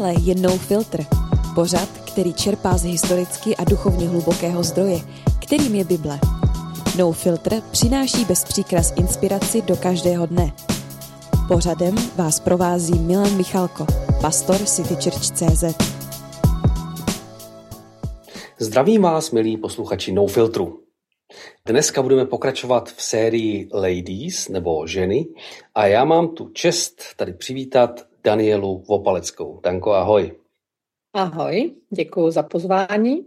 Tohle 0.00 0.14
je 0.20 0.34
No 0.34 0.58
Filter. 0.58 1.06
Pořad, 1.54 1.88
který 1.88 2.34
čerpá 2.34 2.78
z 2.78 2.84
historicky 2.84 3.56
a 3.56 3.64
duchovně 3.64 4.08
hlubokého 4.08 4.62
zdroje, 4.62 4.98
kterým 5.42 5.74
je 5.74 5.84
Bible. 5.84 6.20
No 6.98 7.12
Filter 7.12 7.62
přináší 7.70 8.24
bez 8.24 8.44
příkras 8.44 8.92
inspiraci 8.96 9.62
do 9.62 9.76
každého 9.76 10.26
dne. 10.26 10.52
Pořadem 11.48 11.94
vás 12.16 12.40
provází 12.40 12.98
Milan 12.98 13.36
Michalko, 13.36 13.86
pastor 14.20 14.56
City 14.56 14.94
Church 14.94 15.30
CZ. 15.30 15.64
Zdravím 18.58 19.02
vás, 19.02 19.30
milí 19.30 19.56
posluchači 19.56 20.12
No 20.12 20.26
Filtru. 20.26 20.82
Dneska 21.66 22.02
budeme 22.02 22.26
pokračovat 22.26 22.90
v 22.90 23.02
sérii 23.02 23.68
Ladies 23.74 24.48
nebo 24.48 24.86
ženy 24.86 25.26
a 25.74 25.86
já 25.86 26.04
mám 26.04 26.28
tu 26.28 26.48
čest 26.48 27.02
tady 27.16 27.32
přivítat 27.32 28.09
Danielu 28.24 28.84
Vopaleckou. 28.88 29.60
Danko, 29.64 29.92
ahoj. 29.92 30.32
Ahoj, 31.14 31.74
děkuji 31.90 32.30
za 32.30 32.42
pozvání. 32.42 33.26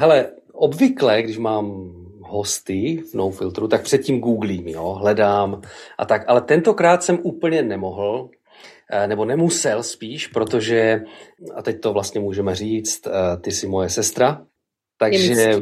Hele, 0.00 0.32
obvykle, 0.52 1.22
když 1.22 1.38
mám 1.38 1.92
hosty 2.22 2.96
v 2.96 3.14
No 3.14 3.30
Filtru, 3.30 3.68
tak 3.68 3.82
předtím 3.82 4.20
googlím, 4.20 4.68
jo, 4.68 4.92
hledám 4.92 5.62
a 5.98 6.04
tak, 6.04 6.24
ale 6.28 6.40
tentokrát 6.40 7.02
jsem 7.02 7.18
úplně 7.22 7.62
nemohl, 7.62 8.30
eh, 8.92 9.06
nebo 9.06 9.24
nemusel 9.24 9.82
spíš, 9.82 10.26
protože, 10.26 11.04
a 11.54 11.62
teď 11.62 11.80
to 11.80 11.92
vlastně 11.92 12.20
můžeme 12.20 12.54
říct, 12.54 13.06
eh, 13.06 13.36
ty 13.36 13.50
jsi 13.50 13.66
moje 13.66 13.88
sestra, 13.88 14.46
takže... 14.98 15.32
Je 15.32 15.60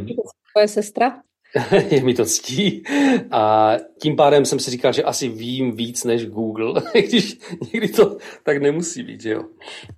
tvoje 0.52 0.68
sestra? 0.68 1.23
je 1.90 2.02
mi 2.02 2.14
to 2.14 2.24
ctí. 2.24 2.82
A 3.30 3.72
tím 4.02 4.16
pádem 4.16 4.45
jsem 4.45 4.59
si 4.59 4.70
říkal, 4.70 4.92
že 4.92 5.02
asi 5.02 5.28
vím 5.28 5.76
víc 5.76 6.04
než 6.04 6.26
Google, 6.26 6.82
když 6.92 7.38
někdy 7.73 7.88
to 7.88 8.16
tak 8.42 8.62
nemusí 8.62 9.02
být, 9.02 9.20
že 9.20 9.30
jo. 9.30 9.45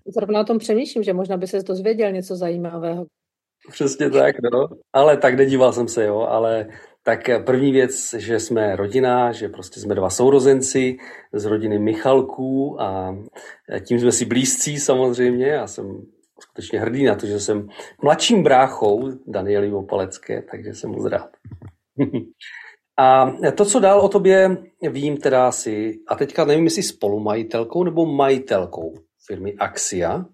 Zrovna 0.07 0.41
o 0.41 0.45
tom 0.45 0.59
přemýšlím, 0.59 1.05
že 1.05 1.13
možná 1.13 1.37
by 1.37 1.47
se 1.47 1.63
dozvěděl 1.63 2.13
něco 2.13 2.37
zajímavého. 2.37 3.07
Přesně 3.71 4.11
tak, 4.11 4.37
no. 4.53 4.69
Ale 4.93 5.17
tak 5.17 5.35
nedíval 5.35 5.73
jsem 5.73 5.89
se, 5.89 6.05
jo, 6.05 6.21
ale 6.21 6.67
tak 7.05 7.31
první 7.45 7.73
věc, 7.73 8.15
že 8.19 8.41
jsme 8.41 8.77
rodina, 8.77 9.33
že 9.33 9.49
prostě 9.49 9.81
jsme 9.81 9.95
dva 9.95 10.11
sourozenci 10.11 10.97
z 11.33 11.45
rodiny 11.45 11.79
Michalků 11.79 12.81
a 12.81 13.17
tím 13.87 14.01
jsme 14.01 14.13
si 14.13 14.25
blízcí 14.25 14.79
samozřejmě. 14.79 15.47
Já 15.47 15.67
jsem 15.67 16.07
skutečně 16.43 16.81
hrdý 16.81 17.05
na 17.05 17.15
to, 17.15 17.27
že 17.27 17.41
jsem 17.41 17.69
mladším 18.03 18.43
bráchou 18.43 19.11
Daniely 19.27 19.73
Opalecké, 19.73 20.43
takže 20.51 20.75
jsem 20.75 20.91
moc 20.91 21.07
rád. 21.07 21.31
a 22.99 23.33
to, 23.57 23.65
co 23.65 23.81
dál 23.81 24.01
o 24.01 24.09
tobě 24.09 24.57
vím, 24.91 25.17
teda 25.17 25.53
si, 25.53 25.99
a 26.09 26.15
teďka 26.15 26.45
nevím, 26.45 26.65
jestli 26.65 26.83
spolumajitelkou 26.83 27.85
nebo 27.85 28.07
majitelkou 28.07 28.95
firmy 29.27 29.55
Axia. 29.55 30.25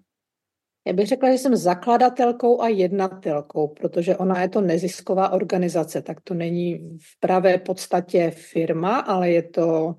Já 0.87 0.93
bych 0.93 1.07
řekla, 1.07 1.31
že 1.31 1.37
jsem 1.37 1.55
zakladatelkou 1.55 2.61
a 2.61 2.67
jednatelkou, 2.67 3.67
protože 3.67 4.17
ona 4.17 4.41
je 4.41 4.49
to 4.49 4.61
nezisková 4.61 5.29
organizace, 5.29 6.01
tak 6.01 6.21
to 6.21 6.33
není 6.33 6.97
v 7.01 7.19
pravé 7.19 7.57
podstatě 7.57 8.31
firma, 8.35 8.99
ale 8.99 9.29
je 9.31 9.43
to 9.43 9.95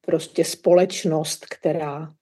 prostě 0.00 0.44
společnost, 0.44 1.46
která 1.46 2.14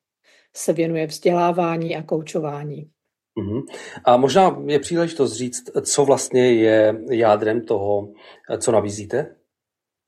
se 0.57 0.73
věnuje 0.73 1.07
vzdělávání 1.07 1.97
a 1.97 2.03
koučování. 2.03 2.91
Uh-huh. 3.39 3.65
A 4.05 4.17
možná 4.17 4.63
je 4.67 4.79
příležitost 4.79 5.33
říct, 5.33 5.71
co 5.83 6.05
vlastně 6.05 6.53
je 6.53 6.95
jádrem 7.11 7.61
toho, 7.61 8.13
co 8.59 8.73
nabízíte? 8.73 9.37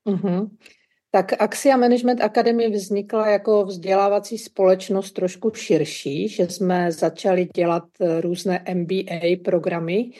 Uh-huh. 0.07 0.49
Tak 1.11 1.41
Axia 1.41 1.77
Management 1.77 2.21
Academy 2.21 2.69
vznikla 2.69 3.27
jako 3.27 3.65
vzdělávací 3.65 4.37
společnost 4.37 5.11
trošku 5.11 5.51
širší, 5.53 6.27
že 6.27 6.47
jsme 6.49 6.91
začali 6.91 7.47
dělat 7.55 7.83
různé 8.21 8.65
MBA 8.73 9.43
programy 9.43 10.11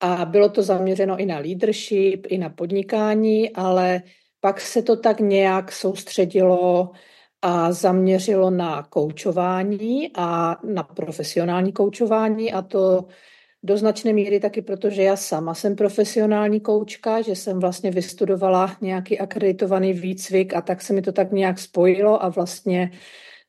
a 0.00 0.24
bylo 0.24 0.48
to 0.48 0.62
zaměřeno 0.62 1.16
i 1.16 1.26
na 1.26 1.38
leadership, 1.38 2.26
i 2.28 2.38
na 2.38 2.48
podnikání, 2.48 3.50
ale 3.50 4.02
pak 4.40 4.60
se 4.60 4.82
to 4.82 4.96
tak 4.96 5.20
nějak 5.20 5.72
soustředilo 5.72 6.90
a 7.42 7.72
zaměřilo 7.72 8.50
na 8.50 8.82
koučování 8.82 10.10
a 10.14 10.56
na 10.64 10.82
profesionální 10.82 11.72
koučování 11.72 12.52
a 12.52 12.62
to 12.62 13.04
do 13.62 13.76
značné 13.76 14.12
míry 14.12 14.40
taky, 14.40 14.62
protože 14.62 15.02
já 15.02 15.16
sama 15.16 15.54
jsem 15.54 15.76
profesionální 15.76 16.60
koučka, 16.60 17.22
že 17.22 17.36
jsem 17.36 17.60
vlastně 17.60 17.90
vystudovala 17.90 18.76
nějaký 18.80 19.18
akreditovaný 19.18 19.92
výcvik 19.92 20.54
a 20.54 20.60
tak 20.60 20.82
se 20.82 20.92
mi 20.92 21.02
to 21.02 21.12
tak 21.12 21.32
nějak 21.32 21.58
spojilo 21.58 22.24
a 22.24 22.28
vlastně 22.28 22.90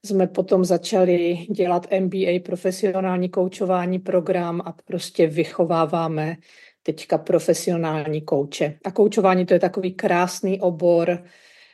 jsme 0.05 0.27
potom 0.27 0.65
začali 0.65 1.45
dělat 1.49 1.87
MBA, 1.99 2.39
profesionální 2.45 3.29
koučování 3.29 3.99
program 3.99 4.61
a 4.65 4.75
prostě 4.85 5.27
vychováváme 5.27 6.37
teďka 6.83 7.17
profesionální 7.17 8.21
kouče. 8.21 8.77
A 8.83 8.91
koučování 8.91 9.45
to 9.45 9.53
je 9.53 9.59
takový 9.59 9.93
krásný 9.93 10.61
obor, 10.61 11.23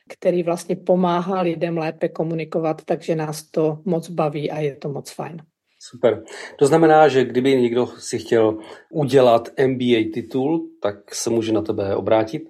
který 0.07 0.43
vlastně 0.43 0.75
pomáhá 0.75 1.41
lidem 1.41 1.77
lépe 1.77 2.09
komunikovat, 2.09 2.81
takže 2.85 3.15
nás 3.15 3.43
to 3.43 3.79
moc 3.85 4.09
baví 4.09 4.51
a 4.51 4.59
je 4.59 4.75
to 4.75 4.89
moc 4.89 5.11
fajn. 5.11 5.41
Super. 5.79 6.23
To 6.59 6.65
znamená, 6.65 7.07
že 7.07 7.25
kdyby 7.25 7.61
někdo 7.61 7.87
si 7.87 8.19
chtěl 8.19 8.57
udělat 8.91 9.49
MBA 9.67 10.11
titul, 10.13 10.69
tak 10.81 11.15
se 11.15 11.29
může 11.29 11.51
na 11.51 11.61
tebe 11.61 11.95
obrátit? 11.95 12.43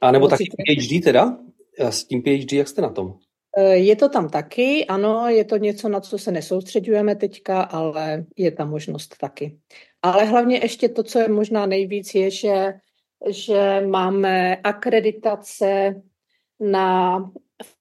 A 0.00 0.10
nebo 0.10 0.28
taky 0.28 0.44
PhD 0.44 1.04
teda? 1.04 1.38
S 1.78 2.04
tím 2.04 2.22
PhD, 2.22 2.52
jak 2.52 2.68
jste 2.68 2.82
na 2.82 2.90
tom? 2.90 3.14
E, 3.56 3.76
je 3.76 3.96
to 3.96 4.08
tam 4.08 4.28
taky, 4.28 4.86
ano, 4.86 5.28
je 5.28 5.44
to 5.44 5.56
něco, 5.56 5.88
na 5.88 6.00
co 6.00 6.18
se 6.18 6.32
nesoustředujeme 6.32 7.16
teďka, 7.16 7.62
ale 7.62 8.24
je 8.36 8.50
tam 8.50 8.70
možnost 8.70 9.16
taky. 9.20 9.58
Ale 10.02 10.24
hlavně 10.24 10.56
ještě 10.56 10.88
to, 10.88 11.02
co 11.02 11.18
je 11.18 11.28
možná 11.28 11.66
nejvíc, 11.66 12.14
je, 12.14 12.30
že, 12.30 12.74
že 13.30 13.80
máme 13.86 14.56
akreditace 14.56 15.94
na 16.60 17.18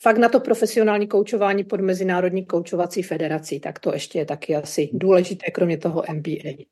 fakt 0.01 0.17
na 0.17 0.29
to 0.29 0.39
profesionální 0.39 1.07
koučování 1.07 1.63
pod 1.63 1.81
Mezinárodní 1.81 2.45
koučovací 2.45 3.03
federací, 3.03 3.59
tak 3.59 3.79
to 3.79 3.93
ještě 3.93 4.19
je 4.19 4.25
taky 4.25 4.55
asi 4.55 4.89
důležité, 4.93 5.51
kromě 5.51 5.77
toho 5.77 6.03
MBA. 6.13 6.65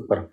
Super. 0.00 0.28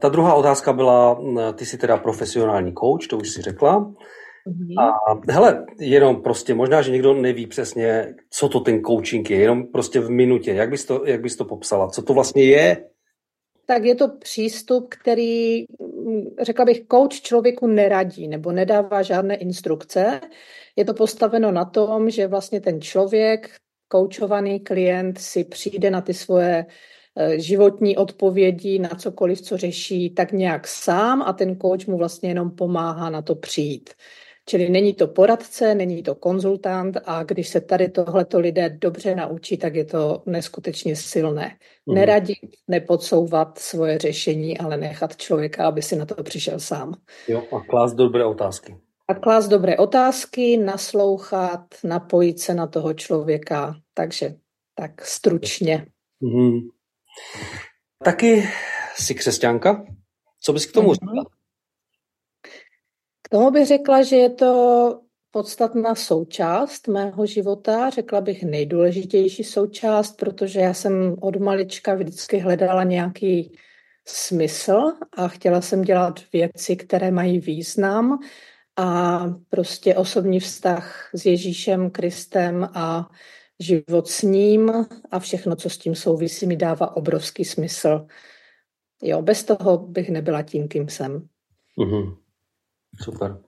Ta 0.00 0.08
druhá 0.08 0.34
otázka 0.34 0.72
byla, 0.72 1.22
ty 1.54 1.66
jsi 1.66 1.78
teda 1.78 1.96
profesionální 1.96 2.72
kouč, 2.72 3.06
to 3.06 3.18
už 3.18 3.30
si 3.30 3.42
řekla. 3.42 3.80
Mm-hmm. 3.80 4.80
A 4.80 5.32
hele, 5.32 5.66
jenom 5.78 6.22
prostě, 6.22 6.54
možná, 6.54 6.82
že 6.82 6.90
někdo 6.90 7.14
neví 7.14 7.46
přesně, 7.46 8.14
co 8.30 8.48
to 8.48 8.60
ten 8.60 8.82
coaching 8.82 9.30
je, 9.30 9.38
jenom 9.38 9.66
prostě 9.66 10.00
v 10.00 10.10
minutě. 10.10 10.52
Jak 10.52 10.70
bys 10.70 10.84
to, 10.84 11.06
jak 11.06 11.20
bys 11.20 11.36
to 11.36 11.44
popsala? 11.44 11.88
Co 11.88 12.02
to 12.02 12.14
vlastně 12.14 12.44
je? 12.44 12.84
tak 13.66 13.84
je 13.84 13.94
to 13.94 14.08
přístup, 14.08 14.94
který, 15.00 15.64
řekla 16.42 16.64
bych, 16.64 16.82
coach 16.90 17.20
člověku 17.20 17.66
neradí 17.66 18.28
nebo 18.28 18.52
nedává 18.52 19.02
žádné 19.02 19.36
instrukce. 19.36 20.20
Je 20.76 20.84
to 20.84 20.94
postaveno 20.94 21.52
na 21.52 21.64
tom, 21.64 22.10
že 22.10 22.26
vlastně 22.26 22.60
ten 22.60 22.80
člověk, 22.80 23.50
koučovaný 23.88 24.60
klient 24.60 25.18
si 25.18 25.44
přijde 25.44 25.90
na 25.90 26.00
ty 26.00 26.14
svoje 26.14 26.66
eh, 27.16 27.38
životní 27.40 27.96
odpovědi 27.96 28.78
na 28.78 28.88
cokoliv, 28.88 29.40
co 29.40 29.56
řeší, 29.56 30.10
tak 30.10 30.32
nějak 30.32 30.66
sám 30.66 31.22
a 31.22 31.32
ten 31.32 31.60
coach 31.60 31.86
mu 31.86 31.98
vlastně 31.98 32.30
jenom 32.30 32.50
pomáhá 32.50 33.10
na 33.10 33.22
to 33.22 33.34
přijít. 33.34 33.90
Čili 34.48 34.68
není 34.68 34.94
to 34.94 35.06
poradce, 35.06 35.74
není 35.74 36.02
to 36.02 36.14
konzultant 36.14 36.96
a 37.04 37.22
když 37.22 37.48
se 37.48 37.60
tady 37.60 37.88
tohleto 37.88 38.40
lidé 38.40 38.68
dobře 38.68 39.14
naučí, 39.14 39.56
tak 39.56 39.74
je 39.74 39.84
to 39.84 40.22
neskutečně 40.26 40.96
silné. 40.96 41.56
Mm. 41.86 41.94
Neradit, 41.94 42.38
nepodsouvat 42.68 43.58
svoje 43.58 43.98
řešení, 43.98 44.58
ale 44.58 44.76
nechat 44.76 45.16
člověka, 45.16 45.66
aby 45.66 45.82
si 45.82 45.96
na 45.96 46.06
to 46.06 46.22
přišel 46.22 46.60
sám. 46.60 46.94
Jo, 47.28 47.42
a 47.52 47.60
klást 47.60 47.94
dobré 47.94 48.24
otázky. 48.24 48.76
A 49.08 49.14
klást 49.14 49.48
dobré 49.48 49.76
otázky, 49.76 50.56
naslouchat, 50.56 51.60
napojit 51.84 52.40
se 52.40 52.54
na 52.54 52.66
toho 52.66 52.94
člověka. 52.94 53.74
Takže 53.94 54.34
tak 54.74 55.04
stručně. 55.04 55.86
Mm. 56.20 56.58
Taky 58.04 58.48
jsi 58.96 59.14
křesťanka? 59.14 59.84
Co 60.40 60.52
bys 60.52 60.66
k 60.66 60.72
tomu 60.72 60.88
mm. 60.88 60.94
řekla? 60.94 61.24
K 61.24 61.43
tomu 63.34 63.50
bych 63.50 63.66
řekla, 63.66 64.02
že 64.02 64.16
je 64.16 64.30
to 64.30 65.00
podstatná 65.30 65.94
součást 65.94 66.88
mého 66.88 67.26
života, 67.26 67.90
řekla 67.90 68.20
bych 68.20 68.42
nejdůležitější 68.42 69.44
součást, 69.44 70.16
protože 70.16 70.60
já 70.60 70.74
jsem 70.74 71.16
od 71.20 71.36
malička 71.36 71.94
vždycky 71.94 72.38
hledala 72.38 72.84
nějaký 72.84 73.58
smysl 74.06 74.92
a 75.16 75.28
chtěla 75.28 75.60
jsem 75.60 75.82
dělat 75.82 76.20
věci, 76.32 76.76
které 76.76 77.10
mají 77.10 77.40
význam 77.40 78.18
a 78.76 79.20
prostě 79.48 79.94
osobní 79.94 80.40
vztah 80.40 81.10
s 81.14 81.26
Ježíšem 81.26 81.90
Kristem 81.90 82.68
a 82.74 83.10
život 83.60 84.08
s 84.08 84.22
ním 84.22 84.72
a 85.10 85.18
všechno, 85.18 85.56
co 85.56 85.70
s 85.70 85.78
tím 85.78 85.94
souvisí, 85.94 86.46
mi 86.46 86.56
dává 86.56 86.96
obrovský 86.96 87.44
smysl. 87.44 88.06
Jo, 89.02 89.22
bez 89.22 89.44
toho 89.44 89.78
bych 89.78 90.10
nebyla 90.10 90.42
tím, 90.42 90.68
kým 90.68 90.88
jsem. 90.88 91.28
Mm-hmm. 91.78 92.23
Super. 93.02 93.38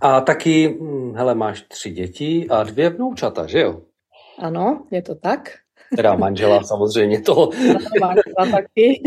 A 0.00 0.20
taky, 0.20 0.68
hm, 0.68 1.14
hele, 1.16 1.34
máš 1.34 1.62
tři 1.62 1.90
děti 1.90 2.46
a 2.50 2.62
dvě 2.62 2.90
vnoučata, 2.90 3.46
že 3.46 3.60
jo? 3.60 3.82
Ano, 4.38 4.86
je 4.90 5.02
to 5.02 5.14
tak. 5.14 5.50
Teda 5.96 6.14
manžela 6.14 6.62
samozřejmě 6.62 7.20
to. 7.20 7.50
manžela 8.00 8.60
taky. 8.60 9.02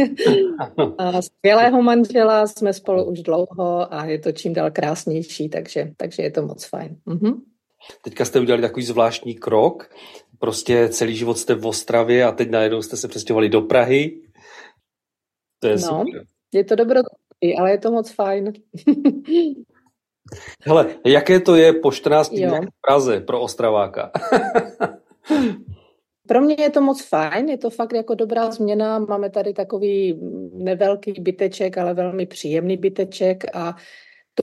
A 0.98 1.22
skvělého 1.22 1.82
manžela 1.82 2.48
jsme 2.48 2.74
spolu 2.74 3.04
už 3.04 3.22
dlouho 3.22 3.94
a 3.94 4.06
je 4.06 4.20
to 4.20 4.32
čím 4.32 4.54
dál 4.54 4.72
krásnější, 4.72 5.50
takže, 5.50 5.92
takže 5.98 6.24
je 6.24 6.32
to 6.32 6.42
moc 6.42 6.66
fajn. 6.66 6.98
Mhm. 7.06 7.42
Teďka 8.04 8.26
jste 8.26 8.40
udělali 8.40 8.62
takový 8.62 8.86
zvláštní 8.86 9.36
krok, 9.36 9.90
prostě 10.40 10.90
celý 10.90 11.16
život 11.16 11.38
jste 11.38 11.56
v 11.56 11.66
Ostravě 11.66 12.24
a 12.24 12.32
teď 12.32 12.50
najednou 12.50 12.82
jste 12.82 12.98
se 12.98 13.08
přestěhovali 13.08 13.50
do 13.50 13.62
Prahy. 13.62 14.22
To 15.60 15.68
je 15.68 15.76
no, 15.76 15.80
super. 15.80 16.24
Je 16.54 16.64
to 16.64 16.76
dobrodružství, 16.76 17.07
ale 17.60 17.72
je 17.72 17.78
to 17.78 17.92
moc 17.92 18.12
fajn. 18.12 18.54
Hele, 20.64 20.96
jaké 21.06 21.40
to 21.40 21.56
je 21.56 21.74
po 21.74 21.92
14 21.92 22.30
dnech 22.30 22.62
v 22.62 22.82
Praze 22.88 23.20
pro 23.20 23.42
Ostraváka? 23.42 24.12
Pro 26.28 26.42
mě 26.42 26.56
je 26.60 26.70
to 26.70 26.82
moc 26.82 27.06
fajn, 27.06 27.50
je 27.50 27.58
to 27.58 27.70
fakt 27.70 27.94
jako 27.94 28.16
dobrá 28.16 28.52
změna. 28.52 29.00
Máme 29.00 29.30
tady 29.30 29.54
takový 29.54 30.20
nevelký 30.54 31.12
byteček, 31.12 31.78
ale 31.78 31.94
velmi 31.94 32.26
příjemný 32.26 32.78
byteček 32.78 33.44
a 33.56 33.76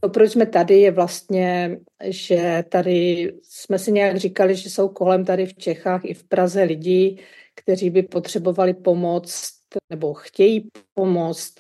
to, 0.00 0.08
proč 0.08 0.32
jsme 0.32 0.46
tady, 0.46 0.80
je 0.80 0.90
vlastně, 0.90 1.78
že 2.04 2.64
tady 2.68 3.32
jsme 3.42 3.78
si 3.78 3.92
nějak 3.92 4.16
říkali, 4.16 4.54
že 4.56 4.70
jsou 4.70 4.88
kolem 4.88 5.24
tady 5.24 5.46
v 5.46 5.54
Čechách 5.54 6.04
i 6.04 6.14
v 6.14 6.24
Praze 6.24 6.62
lidi, 6.62 7.18
kteří 7.54 7.90
by 7.90 8.02
potřebovali 8.02 8.74
pomoc 8.74 9.50
nebo 9.90 10.14
chtějí 10.14 10.68
pomoct 10.94 11.54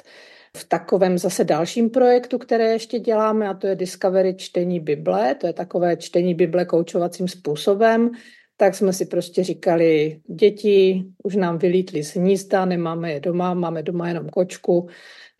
v 0.56 0.64
takovém 0.68 1.18
zase 1.18 1.44
dalším 1.44 1.90
projektu, 1.90 2.38
které 2.38 2.72
ještě 2.72 2.98
děláme, 2.98 3.48
a 3.48 3.54
to 3.54 3.66
je 3.66 3.74
Discovery 3.74 4.34
čtení 4.34 4.80
Bible. 4.80 5.34
To 5.34 5.46
je 5.46 5.52
takové 5.52 5.96
čtení 5.96 6.34
Bible 6.34 6.64
koučovacím 6.64 7.28
způsobem. 7.28 8.10
Tak 8.56 8.74
jsme 8.74 8.92
si 8.92 9.06
prostě 9.06 9.44
říkali, 9.44 10.20
děti 10.26 11.04
už 11.24 11.36
nám 11.36 11.58
vylítly 11.58 12.04
z 12.04 12.16
hnízda, 12.16 12.64
nemáme 12.64 13.12
je 13.12 13.20
doma, 13.20 13.54
máme 13.54 13.82
doma 13.82 14.08
jenom 14.08 14.28
kočku, 14.28 14.88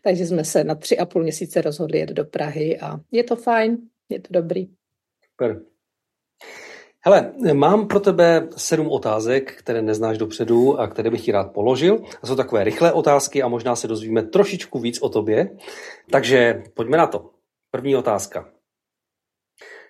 takže 0.01 0.25
jsme 0.25 0.43
se 0.43 0.63
na 0.63 0.75
tři 0.75 0.97
a 0.97 1.05
půl 1.05 1.23
měsíce 1.23 1.61
rozhodli 1.61 1.99
jet 1.99 2.09
do 2.09 2.25
Prahy 2.25 2.79
a 2.79 2.99
je 3.11 3.23
to 3.23 3.35
fajn, 3.35 3.77
je 4.09 4.19
to 4.19 4.27
dobrý. 4.31 4.67
Super. 5.31 5.61
Hele, 7.07 7.33
mám 7.53 7.87
pro 7.87 7.99
tebe 7.99 8.49
sedm 8.57 8.87
otázek, 8.87 9.55
které 9.59 9.81
neznáš 9.81 10.17
dopředu 10.17 10.79
a 10.79 10.87
které 10.87 11.09
bych 11.09 11.25
ti 11.25 11.31
rád 11.31 11.53
položil. 11.53 12.03
A 12.21 12.27
jsou 12.27 12.35
takové 12.35 12.63
rychlé 12.63 12.93
otázky 12.93 13.43
a 13.43 13.47
možná 13.47 13.75
se 13.75 13.87
dozvíme 13.87 14.23
trošičku 14.23 14.79
víc 14.79 15.01
o 15.01 15.09
tobě. 15.09 15.57
Takže 16.11 16.63
pojďme 16.73 16.97
na 16.97 17.07
to. 17.07 17.31
První 17.71 17.95
otázka. 17.95 18.53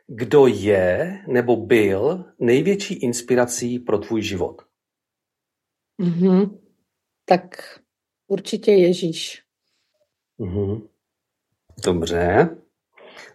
Kdo 0.07 0.47
je 0.47 1.19
nebo 1.27 1.55
byl 1.55 2.25
největší 2.39 2.93
inspirací 2.93 3.79
pro 3.79 3.97
tvůj 3.97 4.21
život? 4.21 4.61
Mm-hmm. 6.01 6.59
Tak 7.25 7.43
určitě 8.27 8.71
Ježíš. 8.71 9.43
Mm-hmm. 10.39 10.87
Dobře. 11.85 12.57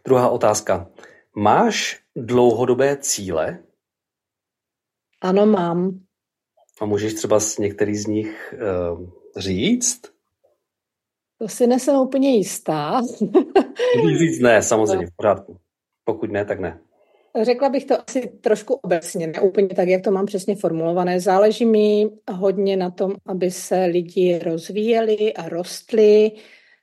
Druhá 0.04 0.28
otázka. 0.28 0.90
Máš 1.36 2.02
dlouhodobé 2.16 2.96
cíle? 2.96 3.62
Ano, 5.20 5.46
mám. 5.46 6.00
A 6.80 6.84
můžeš 6.84 7.14
třeba 7.14 7.40
z 7.40 7.58
některý 7.58 7.96
z 7.96 8.06
nich 8.06 8.54
uh, 8.90 9.08
říct? 9.36 10.00
To 11.38 11.48
si 11.48 11.66
nesem 11.66 11.96
úplně 11.96 12.36
jistá. 12.36 13.00
Můžeš 14.02 14.18
říct 14.18 14.40
ne, 14.42 14.62
samozřejmě, 14.62 15.06
v 15.06 15.16
pořádku. 15.16 15.56
Pokud 16.04 16.30
ne, 16.30 16.44
tak 16.44 16.60
ne. 16.60 16.80
Řekla 17.42 17.68
bych 17.68 17.84
to 17.84 17.94
asi 18.08 18.20
trošku 18.40 18.74
obecně, 18.74 19.26
ne 19.26 19.40
úplně 19.40 19.68
tak, 19.68 19.88
jak 19.88 20.02
to 20.02 20.10
mám 20.10 20.26
přesně 20.26 20.56
formulované. 20.56 21.20
Záleží 21.20 21.64
mi 21.64 22.06
hodně 22.32 22.76
na 22.76 22.90
tom, 22.90 23.14
aby 23.26 23.50
se 23.50 23.84
lidi 23.84 24.38
rozvíjeli 24.38 25.34
a 25.34 25.48
rostli 25.48 26.32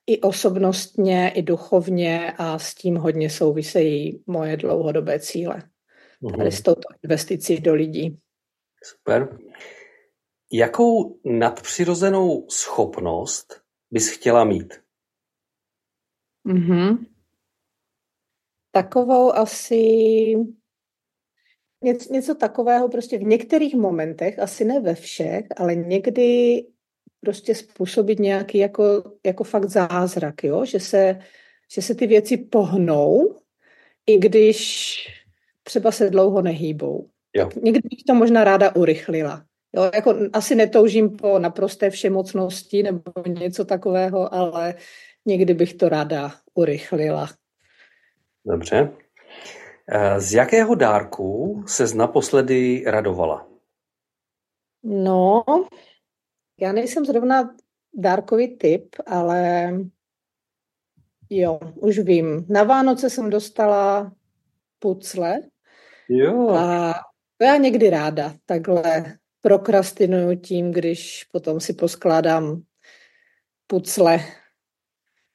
i 0.07 0.22
osobnostně, 0.22 1.31
i 1.36 1.42
duchovně 1.42 2.33
a 2.38 2.60
s 2.60 2.75
tím 2.75 2.95
hodně 2.95 3.30
souvisejí 3.30 4.24
moje 4.28 4.57
dlouhodobé 4.57 5.19
cíle. 5.19 5.63
Tady 6.38 6.51
s 6.51 6.62
touto 6.62 6.88
investicí 7.04 7.60
do 7.60 7.74
lidí. 7.74 8.18
Super. 8.83 9.39
Jakou 10.51 11.19
nadpřirozenou 11.25 12.50
schopnost 12.50 13.62
bys 13.91 14.09
chtěla 14.09 14.44
mít? 14.44 14.74
Mm-hmm. 16.45 17.06
Takovou 18.71 19.33
asi 19.33 19.75
něco, 21.83 22.13
něco 22.13 22.35
takového 22.35 22.89
prostě 22.89 23.18
v 23.18 23.24
některých 23.24 23.75
momentech, 23.75 24.39
asi 24.39 24.65
ne 24.65 24.80
ve 24.80 24.95
všech, 24.95 25.45
ale 25.57 25.75
někdy 25.75 26.62
prostě 27.21 27.56
způsobit 27.56 28.19
nějaký 28.19 28.57
jako, 28.57 29.12
jako 29.25 29.44
fakt 29.44 29.69
zázrak, 29.69 30.44
jo? 30.44 30.65
Že, 30.65 30.80
se, 30.80 31.19
že 31.71 31.81
se 31.81 31.95
ty 31.95 32.07
věci 32.07 32.38
pohnou, 32.38 33.39
i 34.06 34.18
když 34.18 34.97
třeba 35.63 35.91
se 35.91 36.09
dlouho 36.09 36.41
nehýbou. 36.41 37.09
Jo. 37.35 37.45
Tak 37.45 37.63
někdy 37.63 37.89
bych 37.89 38.03
to 38.07 38.13
možná 38.13 38.44
ráda 38.44 38.75
urychlila. 38.75 39.44
Jo, 39.75 39.91
jako 39.94 40.15
asi 40.33 40.56
netoužím 40.56 41.18
po 41.18 41.39
naprosté 41.39 41.89
všemocnosti 41.89 42.83
nebo 42.83 43.12
něco 43.27 43.65
takového, 43.65 44.33
ale 44.33 44.75
někdy 45.25 45.53
bych 45.53 45.74
to 45.74 45.89
ráda 45.89 46.31
urychlila. 46.53 47.29
Dobře. 48.45 48.91
Eh, 49.89 50.19
z 50.19 50.33
jakého 50.33 50.75
dárku 50.75 51.63
se 51.68 51.95
naposledy 51.95 52.83
radovala? 52.88 53.47
No, 54.83 55.44
já 56.59 56.71
nejsem 56.71 57.06
zrovna 57.06 57.56
dárkový 57.94 58.57
typ, 58.57 58.95
ale 59.06 59.71
jo, 61.30 61.59
už 61.75 62.00
vím. 62.00 62.45
Na 62.50 62.63
Vánoce 62.63 63.09
jsem 63.09 63.30
dostala 63.30 64.12
pucle. 64.80 65.41
Jo. 66.09 66.50
A 66.50 66.94
já 67.42 67.57
někdy 67.57 67.89
ráda 67.89 68.34
takhle 68.45 69.06
prokrastinuju 69.42 70.36
tím, 70.36 70.72
když 70.72 71.24
potom 71.31 71.60
si 71.60 71.74
poskládám 71.74 72.62
pucle. 73.68 74.19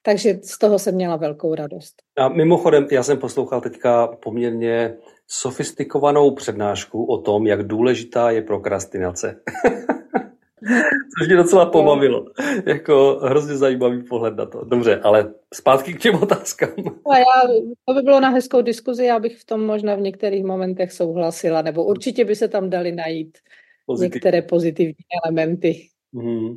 Takže 0.03 0.39
z 0.43 0.59
toho 0.59 0.79
jsem 0.79 0.95
měla 0.95 1.17
velkou 1.17 1.55
radost. 1.55 1.95
A 2.19 2.29
mimochodem, 2.29 2.87
já 2.91 3.03
jsem 3.03 3.19
poslouchal 3.19 3.61
teďka 3.61 4.07
poměrně 4.07 4.97
sofistikovanou 5.27 6.35
přednášku 6.35 7.05
o 7.05 7.19
tom, 7.19 7.47
jak 7.47 7.63
důležitá 7.63 8.31
je 8.31 8.43
prokrastinace. 8.43 9.41
Což 11.19 11.29
mě 11.29 11.37
docela 11.37 11.67
pobavilo. 11.67 12.25
Jako 12.67 13.21
hrozně 13.23 13.57
zajímavý 13.57 14.03
pohled 14.03 14.37
na 14.37 14.47
to. 14.47 14.65
Dobře, 14.65 15.01
ale 15.01 15.35
zpátky 15.55 15.95
k 15.95 16.01
těm 16.01 16.15
otázkám. 16.23 16.75
A 17.11 17.19
já, 17.19 17.49
to 17.89 17.95
by 17.95 18.03
bylo 18.03 18.21
na 18.21 18.29
hezkou 18.29 18.63
diskuzi, 18.63 19.05
já 19.05 19.19
bych 19.19 19.41
v 19.41 19.45
tom 19.45 19.67
možná 19.67 19.95
v 19.95 20.01
některých 20.01 20.45
momentech 20.45 20.93
souhlasila, 20.93 21.63
nebo 21.63 21.85
určitě 21.85 22.25
by 22.25 22.37
se 22.37 22.49
tam 22.49 22.71
dali 22.71 22.93
najít 22.93 23.39
Pozitiv. 23.87 24.15
některé 24.15 24.43
pozitivní 24.43 25.05
elementy. 25.25 25.89
Hmm. 26.15 26.57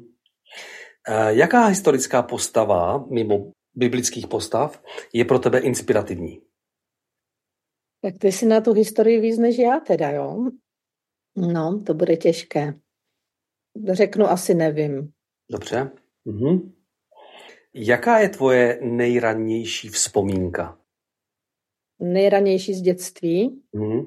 Jaká 1.27 1.65
historická 1.65 2.21
postava 2.23 3.05
mimo 3.09 3.51
biblických 3.75 4.27
postav 4.27 4.83
je 5.13 5.25
pro 5.25 5.39
tebe 5.39 5.59
inspirativní? 5.59 6.41
Tak 8.01 8.13
ty 8.19 8.31
si 8.31 8.45
na 8.45 8.61
tu 8.61 8.73
historii 8.73 9.19
víc 9.19 9.37
než 9.37 9.57
já 9.57 9.79
teda, 9.79 10.11
jo? 10.11 10.49
No, 11.35 11.83
to 11.85 11.93
bude 11.93 12.17
těžké. 12.17 12.73
Řeknu 13.91 14.25
asi 14.25 14.53
nevím. 14.53 15.09
Dobře. 15.51 15.91
Mhm. 16.25 16.73
Jaká 17.73 18.19
je 18.19 18.29
tvoje 18.29 18.79
nejranější 18.81 19.89
vzpomínka? 19.89 20.77
Nejranější 21.99 22.73
z 22.73 22.81
dětství? 22.81 23.61
Mhm. 23.73 24.05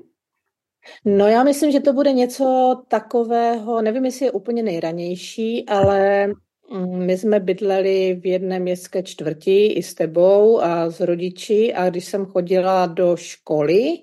No 1.04 1.26
já 1.26 1.44
myslím, 1.44 1.70
že 1.72 1.80
to 1.80 1.92
bude 1.92 2.12
něco 2.12 2.76
takového, 2.88 3.82
nevím, 3.82 4.04
jestli 4.04 4.26
je 4.26 4.30
úplně 4.30 4.62
nejranější, 4.62 5.66
ale 5.68 6.26
mm, 6.26 7.06
my 7.06 7.18
jsme 7.18 7.40
bydleli 7.40 8.14
v 8.20 8.26
jedné 8.26 8.58
městské 8.58 9.02
čtvrti 9.02 9.66
i 9.66 9.82
s 9.82 9.94
tebou 9.94 10.60
a 10.60 10.90
s 10.90 11.00
rodiči 11.00 11.74
a 11.74 11.90
když 11.90 12.04
jsem 12.04 12.26
chodila 12.26 12.86
do 12.86 13.16
školy, 13.16 13.98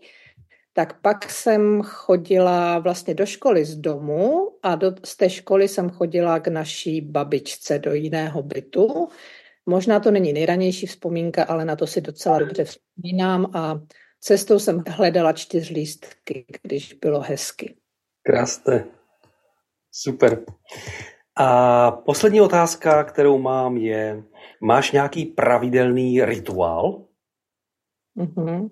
tak 0.77 1.01
pak 1.01 1.29
jsem 1.31 1.81
chodila 1.81 2.79
vlastně 2.79 3.13
do 3.13 3.25
školy 3.25 3.65
z 3.65 3.75
domu 3.75 4.51
a 4.63 4.75
do, 4.75 4.91
z 5.05 5.17
té 5.17 5.29
školy 5.29 5.67
jsem 5.67 5.89
chodila 5.89 6.39
k 6.39 6.47
naší 6.47 7.01
babičce 7.01 7.79
do 7.79 7.93
jiného 7.93 8.43
bytu. 8.43 9.07
Možná 9.65 9.99
to 9.99 10.11
není 10.11 10.33
nejranější 10.33 10.85
vzpomínka, 10.85 11.43
ale 11.43 11.65
na 11.65 11.75
to 11.75 11.87
si 11.87 12.01
docela 12.01 12.39
dobře 12.39 12.65
vzpomínám 12.65 13.51
a 13.53 13.79
cestou 14.19 14.59
jsem 14.59 14.83
hledala 14.87 15.33
čtyřlístky, 15.33 16.45
když 16.61 16.93
bylo 16.93 17.21
hezky. 17.21 17.75
Krásné. 18.23 18.85
Super. 19.91 20.45
A 21.35 21.91
poslední 21.91 22.41
otázka, 22.41 23.03
kterou 23.03 23.37
mám, 23.37 23.77
je, 23.77 24.23
máš 24.61 24.91
nějaký 24.91 25.25
pravidelný 25.25 26.25
rituál? 26.25 27.05
Mm-hmm. 28.17 28.69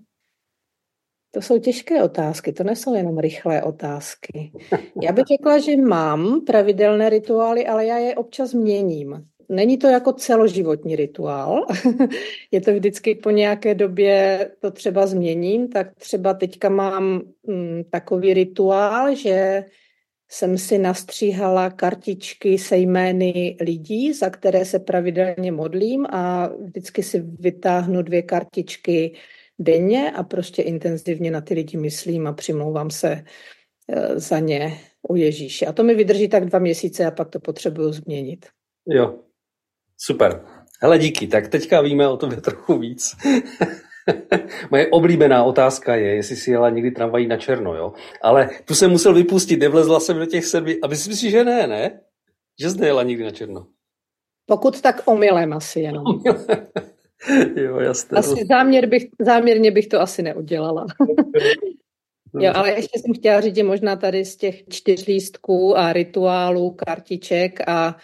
To 1.34 1.42
jsou 1.42 1.60
těžké 1.60 2.04
otázky, 2.04 2.54
to 2.54 2.64
nejsou 2.64 2.96
jenom 2.96 3.18
rychlé 3.18 3.64
otázky. 3.64 4.52
Já 5.02 5.12
bych 5.12 5.26
řekla, 5.26 5.60
že 5.60 5.78
mám 5.78 6.42
pravidelné 6.46 7.10
rituály, 7.10 7.68
ale 7.68 7.86
já 7.86 7.98
je 7.98 8.16
občas 8.16 8.54
měním. 8.54 9.26
Není 9.50 9.78
to 9.78 9.88
jako 9.88 10.14
celoživotní 10.14 10.96
rituál, 10.96 11.66
je 12.52 12.62
to 12.62 12.74
vždycky 12.74 13.16
po 13.16 13.30
nějaké 13.30 13.76
době 13.76 14.50
to 14.60 14.72
třeba 14.72 15.08
změním, 15.08 15.68
tak 15.68 15.96
třeba 15.96 16.34
teďka 16.34 16.70
mám 16.70 17.22
mm, 17.48 17.84
takový 17.90 18.34
rituál, 18.34 19.16
že 19.16 19.66
jsem 20.30 20.58
si 20.58 20.78
nastříhala 20.78 21.70
kartičky 21.70 22.58
se 22.58 22.78
jmény 22.78 23.58
lidí, 23.62 24.14
za 24.14 24.30
které 24.30 24.66
se 24.66 24.80
pravidelně 24.80 25.52
modlím 25.52 26.06
a 26.10 26.50
vždycky 26.66 27.04
si 27.04 27.20
vytáhnu 27.20 28.02
dvě 28.02 28.22
kartičky 28.22 29.14
denně 29.60 30.12
a 30.12 30.24
prostě 30.24 30.62
intenzivně 30.62 31.32
na 31.32 31.42
ty 31.42 31.54
lidi 31.54 31.78
myslím 31.78 32.28
a 32.28 32.34
přimlouvám 32.34 32.90
se 32.90 33.26
eh, 33.90 34.20
za 34.20 34.40
ně 34.40 34.80
u 35.10 35.16
Ježíše. 35.16 35.66
A 35.66 35.74
to 35.74 35.84
mi 35.84 35.96
vydrží 35.96 36.28
tak 36.28 36.46
dva 36.46 36.60
měsíce 36.60 37.06
a 37.06 37.12
pak 37.12 37.30
to 37.30 37.40
potřebuju 37.40 37.92
změnit. 37.92 38.46
Jo, 38.88 39.20
super. 39.98 40.46
Hele, 40.82 41.00
díky. 41.00 41.28
Tak 41.28 41.48
teďka 41.48 41.82
víme 41.82 42.08
o 42.08 42.18
tobě 42.18 42.42
trochu 42.42 42.78
víc. 42.78 43.16
Moje 44.72 44.88
oblíbená 44.88 45.44
otázka 45.44 45.96
je, 45.96 46.16
jestli 46.16 46.36
si 46.36 46.52
jela 46.52 46.70
někdy 46.70 46.92
tramvají 46.92 47.28
na 47.28 47.38
černo, 47.38 47.76
jo? 47.76 47.94
Ale 48.22 48.50
tu 48.66 48.76
jsem 48.76 48.92
musel 48.92 49.14
vypustit, 49.14 49.60
nevlezla 49.60 50.00
jsem 50.00 50.20
do 50.20 50.26
těch 50.26 50.46
sedmi. 50.46 50.78
A 50.84 50.88
myslím 50.88 51.16
si, 51.16 51.32
že 51.32 51.44
ne, 51.44 51.68
ne? 51.68 52.00
Že 52.62 52.70
jsi 52.70 52.80
nejela 52.80 53.04
nikdy 53.04 53.24
na 53.24 53.32
černo. 53.32 53.68
Pokud 54.46 54.82
tak 54.82 55.02
omylem 55.06 55.54
asi 55.54 55.80
jenom. 55.80 56.04
jo, 57.56 57.80
jasně. 57.80 58.18
Asi 58.18 58.46
záměr 58.50 58.86
bych, 58.86 59.08
záměrně 59.20 59.72
bych 59.72 59.88
to 59.88 60.02
asi 60.02 60.22
neudělala. 60.22 60.86
jo, 62.40 62.52
ale 62.56 62.72
ještě 62.72 63.00
jsem 63.00 63.14
chtěla 63.14 63.42
říct, 63.42 63.56
že 63.56 63.64
možná 63.64 63.96
tady 63.96 64.26
z 64.26 64.36
těch 64.36 64.68
čtyř 64.70 65.08
lístků 65.08 65.78
a 65.78 65.94
rituálů, 65.94 66.72
kartiček 66.72 67.70
a, 67.70 67.96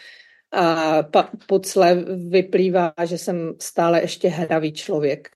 a 0.54 1.04
pucle 1.48 1.96
vyplývá, 2.30 2.94
že 3.04 3.18
jsem 3.18 3.54
stále 3.60 4.02
ještě 4.02 4.28
hravý 4.28 4.74
člověk. 4.74 5.30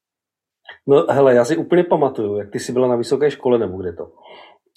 No 0.88 1.06
hele, 1.10 1.36
já 1.36 1.46
si 1.46 1.58
úplně 1.58 1.84
pamatuju, 1.84 2.38
jak 2.38 2.52
ty 2.52 2.60
jsi 2.60 2.72
byla 2.72 2.88
na 2.88 2.96
vysoké 2.96 3.32
škole 3.32 3.60
nebo 3.60 3.78
kde 3.78 3.94
to. 3.94 4.12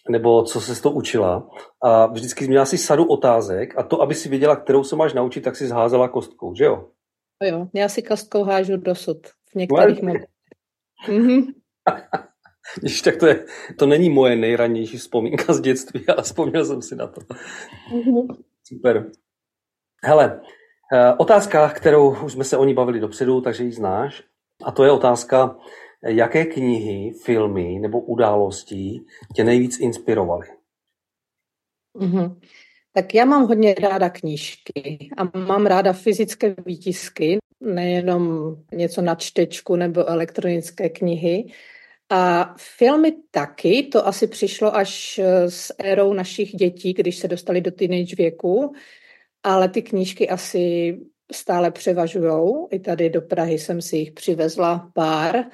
Nebo 0.09 0.43
co 0.43 0.61
se 0.61 0.83
to 0.83 0.91
učila. 0.91 1.49
A 1.83 2.07
vždycky 2.07 2.49
měla 2.49 2.65
si 2.65 2.79
sadu 2.79 3.05
otázek 3.05 3.79
a 3.79 3.83
to, 3.83 4.03
aby 4.03 4.15
si 4.15 4.29
věděla, 4.29 4.57
kterou 4.57 4.85
se 4.85 4.97
máš 4.97 5.15
naučit, 5.15 5.41
tak 5.41 5.57
si 5.57 5.67
zházela 5.67 6.09
kostkou, 6.09 6.55
že 6.55 6.65
jo? 6.65 6.85
No 7.43 7.49
jo, 7.49 7.69
já 7.75 7.89
si 7.89 8.03
kostkou 8.03 8.45
hážu 8.45 8.77
dosud 8.77 9.27
v 9.27 9.55
některých 9.55 10.03
no, 10.03 10.15
mm 11.09 11.43
Když 12.81 13.03
tak 13.03 13.17
to, 13.17 13.27
je, 13.27 13.45
to 13.79 13.87
není 13.87 14.11
moje 14.11 14.37
nejranější 14.37 14.99
vzpomínka 14.99 15.53
z 15.53 15.61
dětství, 15.61 16.07
ale 16.09 16.23
vzpomněl 16.23 16.65
jsem 16.65 16.83
si 16.83 16.97
na 16.97 17.07
to. 17.07 17.21
Mm-hmm. 17.21 18.45
Super. 18.65 19.11
Hele, 20.05 20.41
eh, 20.93 21.15
otázka, 21.15 21.69
kterou 21.69 22.25
už 22.25 22.33
jsme 22.33 22.45
se 22.45 22.57
o 22.57 22.65
ní 22.65 22.75
bavili 22.75 23.01
dopředu, 23.01 23.41
takže 23.41 23.65
ji 23.65 23.73
znáš. 23.73 24.23
A 24.65 24.73
to 24.73 24.85
je 24.85 24.91
otázka, 24.91 25.57
jaké 26.07 26.45
knihy, 26.45 27.13
filmy 27.25 27.79
nebo 27.79 28.01
události 28.01 29.05
tě 29.37 29.45
nejvíc 29.45 29.81
inspirovaly? 29.81 30.47
Mm-hmm. 31.97 32.41
Tak 32.97 33.15
já 33.15 33.25
mám 33.25 33.47
hodně 33.47 33.75
ráda 33.75 34.11
knížky 34.11 35.09
a 35.17 35.39
mám 35.39 35.67
ráda 35.67 35.93
fyzické 35.93 36.55
výtisky, 36.67 37.39
nejenom 37.61 38.55
něco 38.73 39.03
na 39.03 39.15
čtečku 39.15 39.77
nebo 39.77 40.09
elektronické 40.09 40.89
knihy. 40.89 41.45
A 42.11 42.55
filmy 42.59 43.13
taky, 43.31 43.83
to 43.83 44.07
asi 44.07 44.27
přišlo 44.27 44.77
až 44.77 45.21
s 45.49 45.75
érou 45.79 46.13
našich 46.13 46.55
dětí, 46.55 46.93
když 46.93 47.19
se 47.19 47.29
dostali 47.29 47.61
do 47.61 47.71
teenage 47.71 48.17
věku, 48.17 48.73
ale 49.43 49.69
ty 49.69 49.83
knížky 49.83 50.29
asi 50.29 50.97
stále 51.33 51.71
převažují. 51.71 52.67
I 52.71 52.79
tady 52.79 53.11
do 53.11 53.23
Prahy 53.23 53.59
jsem 53.59 53.83
si 53.83 53.97
jich 53.97 54.13
přivezla 54.13 54.91
pár. 54.95 55.45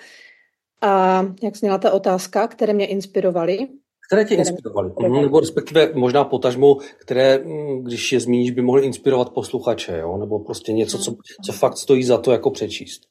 A 0.81 1.25
jak 1.43 1.57
zněla 1.57 1.79
ta 1.79 1.93
otázka, 1.93 2.49
které 2.49 2.73
mě 2.73 2.87
inspirovaly? 2.87 3.69
Které 4.13 4.25
tě 4.25 4.35
inspirovaly? 4.35 4.93
Mhm, 5.01 5.23
nebo 5.23 5.41
respektive 5.41 5.93
možná 5.95 6.25
potažmo, 6.25 6.77
které, 6.99 7.39
mm, 7.39 7.85
když 7.85 8.13
je 8.13 8.21
zmíníš, 8.21 8.51
by 8.51 8.63
mohly 8.63 8.83
inspirovat 8.83 9.31
posluchače, 9.31 9.99
jo? 9.99 10.17
nebo 10.17 10.39
prostě 10.39 10.73
něco, 10.73 10.99
co, 10.99 11.17
co 11.45 11.53
fakt 11.53 11.77
stojí 11.77 12.05
za 12.05 12.19
to 12.19 12.33
jako 12.33 12.51
přečíst. 12.51 13.03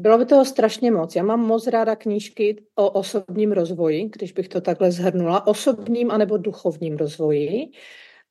Bylo 0.00 0.18
by 0.18 0.26
toho 0.26 0.44
strašně 0.44 0.90
moc. 0.90 1.16
Já 1.16 1.22
mám 1.22 1.40
moc 1.40 1.66
ráda 1.66 1.96
knížky 1.96 2.62
o 2.74 2.90
osobním 2.90 3.52
rozvoji, 3.52 4.10
když 4.16 4.32
bych 4.32 4.48
to 4.48 4.60
takhle 4.60 4.92
zhrnula, 4.92 5.46
osobním 5.46 6.10
anebo 6.10 6.36
duchovním 6.36 6.96
rozvoji. 6.96 7.70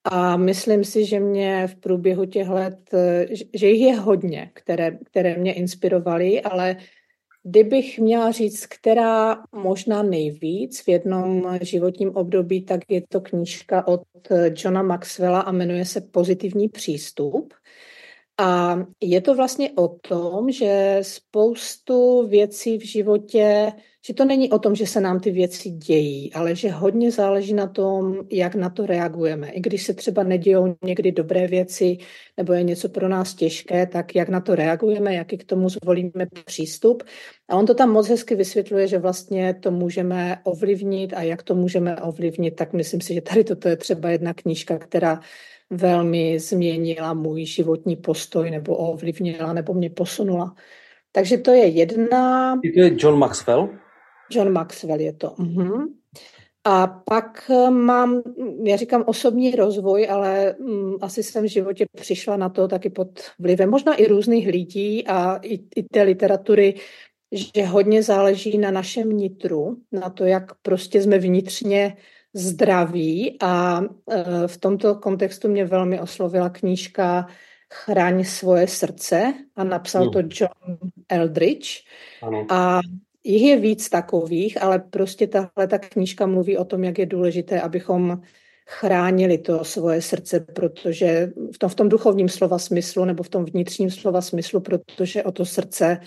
A 0.03 0.38
myslím 0.38 0.84
si, 0.84 1.05
že 1.05 1.19
mě 1.19 1.67
v 1.67 1.75
průběhu 1.75 2.25
těch 2.25 2.50
let, 2.50 2.79
že 3.53 3.67
jich 3.67 3.81
je 3.81 3.96
hodně, 3.96 4.51
které, 4.53 4.98
které 5.03 5.38
mě 5.38 5.53
inspirovaly, 5.53 6.41
ale 6.41 6.77
Kdybych 7.43 8.00
měla 8.00 8.31
říct, 8.31 8.65
která 8.65 9.43
možná 9.51 10.03
nejvíc 10.03 10.81
v 10.81 10.88
jednom 10.88 11.58
životním 11.62 12.15
období, 12.15 12.62
tak 12.62 12.81
je 12.89 13.01
to 13.10 13.22
knížka 13.22 13.88
od 13.88 14.01
Johna 14.55 14.84
Maxwella 14.84 15.41
a 15.41 15.51
jmenuje 15.51 15.86
se 15.86 16.01
Pozitivní 16.01 16.69
přístup. 16.69 17.53
A 18.38 18.77
je 19.01 19.22
to 19.22 19.36
vlastně 19.36 19.72
o 19.75 19.88
tom, 19.88 20.51
že 20.51 21.00
spoustu 21.01 22.27
věcí 22.27 22.77
v 22.77 22.86
životě, 22.86 23.72
že 24.08 24.13
to 24.13 24.25
není 24.25 24.51
o 24.51 24.60
tom, 24.60 24.75
že 24.75 24.88
se 24.88 25.01
nám 25.01 25.20
ty 25.20 25.32
věci 25.32 25.70
dějí, 25.70 26.34
ale 26.34 26.56
že 26.56 26.70
hodně 26.70 27.12
záleží 27.12 27.53
na 27.53 27.68
tom, 27.68 28.15
jak 28.32 28.56
na 28.56 28.70
to 28.70 28.86
reagujeme. 28.86 29.51
I 29.51 29.60
když 29.60 29.84
se 29.84 29.94
třeba 29.94 30.24
nedějou 30.24 30.75
někdy 30.84 31.12
dobré 31.12 31.48
věci 31.48 31.98
nebo 32.38 32.53
je 32.53 32.63
něco 32.63 32.89
pro 32.89 33.10
nás 33.10 33.36
těžké, 33.36 33.88
tak 33.88 34.15
jak 34.15 34.29
na 34.29 34.39
to 34.39 34.56
reagujeme, 34.56 35.15
jaký 35.15 35.38
k 35.38 35.44
tomu 35.44 35.70
zvolíme 35.70 36.27
přístup. 36.46 37.03
A 37.50 37.56
on 37.56 37.65
to 37.65 37.74
tam 37.74 37.91
moc 37.91 38.10
hezky 38.10 38.36
vysvětluje, 38.36 38.88
že 38.88 39.00
vlastně 39.00 39.53
to 39.53 39.72
můžeme 39.72 40.39
ovlivnit 40.44 41.13
a 41.13 41.22
jak 41.22 41.44
to 41.44 41.56
můžeme 41.56 42.01
ovlivnit, 42.01 42.56
tak 42.56 42.74
myslím 42.74 43.01
si, 43.01 43.13
že 43.13 43.22
tady 43.22 43.44
toto 43.44 43.70
je 43.70 43.75
třeba 43.75 44.10
jedna 44.10 44.34
knížka, 44.34 44.77
která 44.77 45.20
velmi 45.70 46.39
změnila 46.39 47.13
můj 47.13 47.46
životní 47.46 47.96
postoj 47.96 48.51
nebo 48.51 48.75
ovlivnila 48.75 49.53
nebo 49.53 49.74
mě 49.74 49.89
posunula. 49.89 50.56
Takže 51.12 51.38
to 51.38 51.51
je 51.51 51.68
jedna... 51.68 52.56
To 52.56 52.79
je 52.82 52.91
John 52.98 53.20
Maxwell? 53.20 53.70
John 54.31 54.51
Maxwell 54.51 55.01
je 55.01 55.13
to. 55.13 55.27
Uh-huh. 55.27 55.88
A 56.63 56.88
pak 56.88 57.51
eh, 57.53 57.69
mám, 57.69 58.21
já 58.63 58.77
říkám 58.77 59.03
osobní 59.07 59.51
rozvoj, 59.51 60.07
ale 60.09 60.55
um, 60.59 60.98
asi 61.01 61.24
jsem 61.24 61.43
v 61.43 61.48
životě 61.48 61.86
přišla 61.95 62.38
na 62.38 62.50
to 62.50 62.67
taky 62.67 62.89
pod 62.89 63.19
vlivem 63.39 63.69
možná 63.69 63.95
i 63.95 64.07
různých 64.07 64.48
lidí 64.48 65.07
a 65.07 65.36
i, 65.36 65.59
i 65.75 65.83
té 65.83 66.01
literatury, 66.01 66.75
že 67.31 67.65
hodně 67.65 68.03
záleží 68.03 68.57
na 68.57 68.71
našem 68.71 69.09
nitru, 69.09 69.77
na 69.91 70.09
to, 70.09 70.25
jak 70.25 70.53
prostě 70.62 71.01
jsme 71.01 71.17
vnitřně 71.17 71.98
zdraví 72.33 73.38
a 73.41 73.81
e, 73.81 74.48
v 74.48 74.57
tomto 74.57 74.95
kontextu 74.95 75.48
mě 75.48 75.65
velmi 75.65 76.00
oslovila 76.00 76.50
knížka 76.50 77.27
Chraň 77.74 78.24
svoje 78.24 78.67
srdce 78.67 79.33
a 79.55 79.63
napsal 79.63 80.05
no. 80.05 80.12
to 80.12 80.19
John 80.19 80.77
Eldridge. 81.09 81.83
Ano. 82.21 82.45
A 82.50 82.79
jich 83.29 83.41
je 83.41 83.57
víc 83.57 83.89
takových, 83.89 84.63
ale 84.63 84.79
prostě 84.79 85.27
tahle 85.27 85.67
ta 85.67 85.77
knížka 85.77 86.25
mluví 86.25 86.57
o 86.57 86.65
tom, 86.65 86.83
jak 86.83 87.00
je 87.00 87.05
důležité, 87.05 87.62
abychom 87.62 88.21
chránili 88.67 89.38
to 89.38 89.63
svoje 89.63 90.01
srdce, 90.01 90.39
protože 90.39 91.31
v 91.55 91.57
tom, 91.57 91.69
v 91.69 91.75
tom 91.75 91.89
duchovním 91.89 92.29
slova 92.29 92.59
smyslu 92.59 93.05
nebo 93.05 93.24
v 93.24 93.29
tom 93.29 93.45
vnitřním 93.45 93.91
slova 93.91 94.21
smyslu, 94.21 94.59
protože 94.59 95.24
o 95.24 95.31
to 95.31 95.45
srdce 95.45 95.98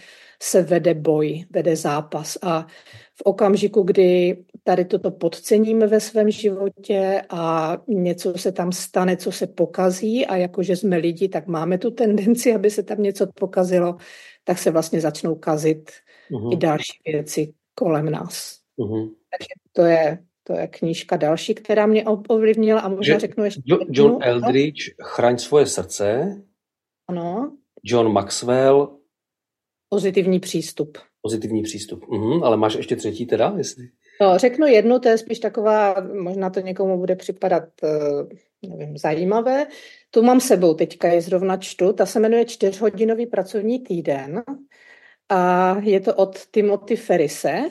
se 0.42 0.62
vede 0.62 0.94
boj, 0.94 1.44
vede 1.50 1.76
zápas. 1.76 2.38
A 2.42 2.66
v 3.14 3.22
okamžiku, 3.24 3.82
kdy 3.82 4.36
tady 4.64 4.84
toto 4.84 5.10
podceníme 5.10 5.86
ve 5.86 6.00
svém 6.00 6.30
životě 6.30 7.22
a 7.30 7.76
něco 7.88 8.38
se 8.38 8.52
tam 8.52 8.72
stane, 8.72 9.16
co 9.16 9.32
se 9.32 9.46
pokazí 9.46 10.26
a 10.26 10.36
jakože 10.36 10.76
jsme 10.76 10.96
lidi, 10.96 11.28
tak 11.28 11.46
máme 11.46 11.78
tu 11.78 11.90
tendenci, 11.90 12.54
aby 12.54 12.70
se 12.70 12.82
tam 12.82 13.02
něco 13.02 13.26
pokazilo, 13.34 13.96
tak 14.44 14.58
se 14.58 14.70
vlastně 14.70 15.00
začnou 15.00 15.34
kazit 15.34 15.90
uh-huh. 16.32 16.52
i 16.52 16.56
další 16.56 17.00
věci 17.06 17.54
kolem 17.74 18.10
nás. 18.10 18.58
Uh-huh. 18.78 19.10
Takže 19.30 19.48
to 19.72 19.82
je, 19.82 20.18
to 20.44 20.52
je 20.52 20.66
knížka 20.66 21.16
další, 21.16 21.54
která 21.54 21.86
mě 21.86 22.04
ovlivnila 22.28 22.80
a 22.80 22.88
možná 22.88 23.14
že, 23.14 23.20
řeknu 23.20 23.44
ještě... 23.44 23.62
Jo, 23.64 23.78
John 23.88 24.18
Eldridge, 24.20 24.94
Chraň 25.02 25.38
svoje 25.38 25.66
srdce. 25.66 26.36
Ano. 27.08 27.56
John 27.84 28.12
Maxwell. 28.12 28.98
Pozitivní 29.88 30.40
přístup. 30.40 30.98
Pozitivní 31.22 31.62
přístup. 31.62 32.04
Uh-huh. 32.04 32.44
Ale 32.44 32.56
máš 32.56 32.74
ještě 32.74 32.96
třetí 32.96 33.26
teda, 33.26 33.54
jestli... 33.56 33.88
No, 34.20 34.38
řeknu 34.38 34.66
jednu, 34.66 34.98
to 34.98 35.08
je 35.08 35.18
spíš 35.18 35.38
taková, 35.38 35.94
možná 36.00 36.50
to 36.50 36.60
někomu 36.60 36.98
bude 36.98 37.16
připadat 37.16 37.64
eh, 37.84 38.68
nevím, 38.68 38.98
zajímavé. 38.98 39.66
Tu 40.10 40.22
mám 40.22 40.40
sebou 40.40 40.74
teďka, 40.74 41.08
je 41.08 41.20
zrovna 41.20 41.56
čtu. 41.56 41.92
Ta 41.92 42.06
se 42.06 42.20
jmenuje 42.20 42.44
čtyřhodinový 42.44 43.26
pracovní 43.26 43.78
týden 43.78 44.42
a 45.32 45.76
je 45.80 46.00
to 46.00 46.14
od 46.14 46.46
Timothy 46.50 46.96
Ferrise 46.96 47.62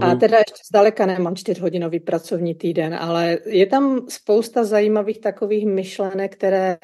A 0.00 0.06
mhm. 0.06 0.18
teda 0.18 0.38
ještě 0.38 0.62
zdaleka 0.68 1.06
nemám 1.06 1.36
čtyřhodinový 1.36 2.00
pracovní 2.00 2.54
týden, 2.54 2.94
ale 2.94 3.38
je 3.46 3.66
tam 3.66 4.06
spousta 4.08 4.64
zajímavých 4.64 5.20
takových 5.20 5.66
myšlenek, 5.66 6.32
které 6.36 6.78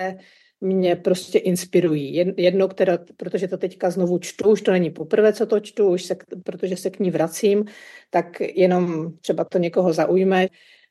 mě 0.60 0.96
prostě 0.96 1.38
inspirují. 1.38 2.34
Jedno, 2.36 2.68
které, 2.68 2.98
protože 3.16 3.48
to 3.48 3.56
teďka 3.56 3.90
znovu 3.90 4.18
čtu, 4.18 4.50
už 4.50 4.62
to 4.62 4.70
není 4.70 4.90
poprvé, 4.90 5.32
co 5.32 5.46
to 5.46 5.60
čtu, 5.60 5.88
už 5.88 6.04
se, 6.04 6.16
protože 6.44 6.76
se 6.76 6.90
k 6.90 6.98
ní 6.98 7.10
vracím, 7.10 7.64
tak 8.10 8.40
jenom 8.40 9.12
třeba 9.20 9.44
to 9.44 9.58
někoho 9.58 9.92
zaujme. 9.92 10.46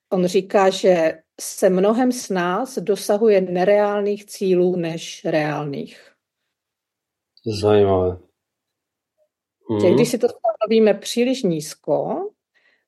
On 0.09 0.25
říká, 0.25 0.69
že 0.69 1.13
se 1.41 1.69
mnohem 1.69 2.11
s 2.11 2.29
nás 2.29 2.79
dosahuje 2.79 3.41
nereálných 3.41 4.25
cílů 4.25 4.75
než 4.75 5.25
reálných. 5.25 6.11
Zajímavé. 7.61 8.26
Mm. 9.69 9.93
Když 9.95 10.09
si 10.09 10.17
to 10.17 10.27
stanovíme 10.29 10.93
příliš 10.93 11.43
nízko, 11.43 12.29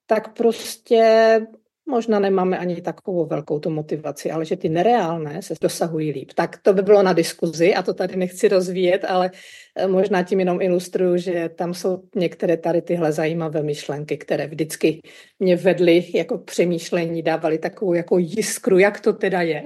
tak 0.05 0.33
prostě 0.33 1.41
možná 1.89 2.19
nemáme 2.19 2.57
ani 2.57 2.81
takovou 2.81 3.25
velkou 3.25 3.59
tu 3.59 3.69
motivaci, 3.69 4.31
ale 4.31 4.45
že 4.45 4.57
ty 4.57 4.69
nereálné 4.69 5.41
se 5.41 5.53
dosahují 5.62 6.12
líp. 6.12 6.31
Tak 6.36 6.57
to 6.57 6.74
by 6.74 6.81
bylo 6.81 7.03
na 7.03 7.13
diskuzi 7.13 7.75
a 7.75 7.83
to 7.83 7.93
tady 7.93 8.15
nechci 8.15 8.48
rozvíjet, 8.48 9.05
ale 9.07 9.31
eh, 9.75 9.88
možná 9.88 10.24
tím 10.24 10.39
jenom 10.39 10.62
ilustruju, 10.62 11.17
že 11.17 11.50
tam 11.50 11.74
jsou 11.74 12.03
některé 12.15 12.57
tady 12.57 12.81
tyhle 12.81 13.12
zajímavé 13.12 13.63
myšlenky, 13.63 14.17
které 14.17 14.48
vždycky 14.48 15.01
mě 15.39 15.55
vedly 15.55 16.05
jako 16.13 16.38
přemýšlení, 16.38 17.24
dávali 17.24 17.57
takovou 17.57 17.93
jako 17.93 18.17
jiskru, 18.17 18.77
jak 18.77 19.00
to 19.00 19.13
teda 19.13 19.41
je. 19.41 19.63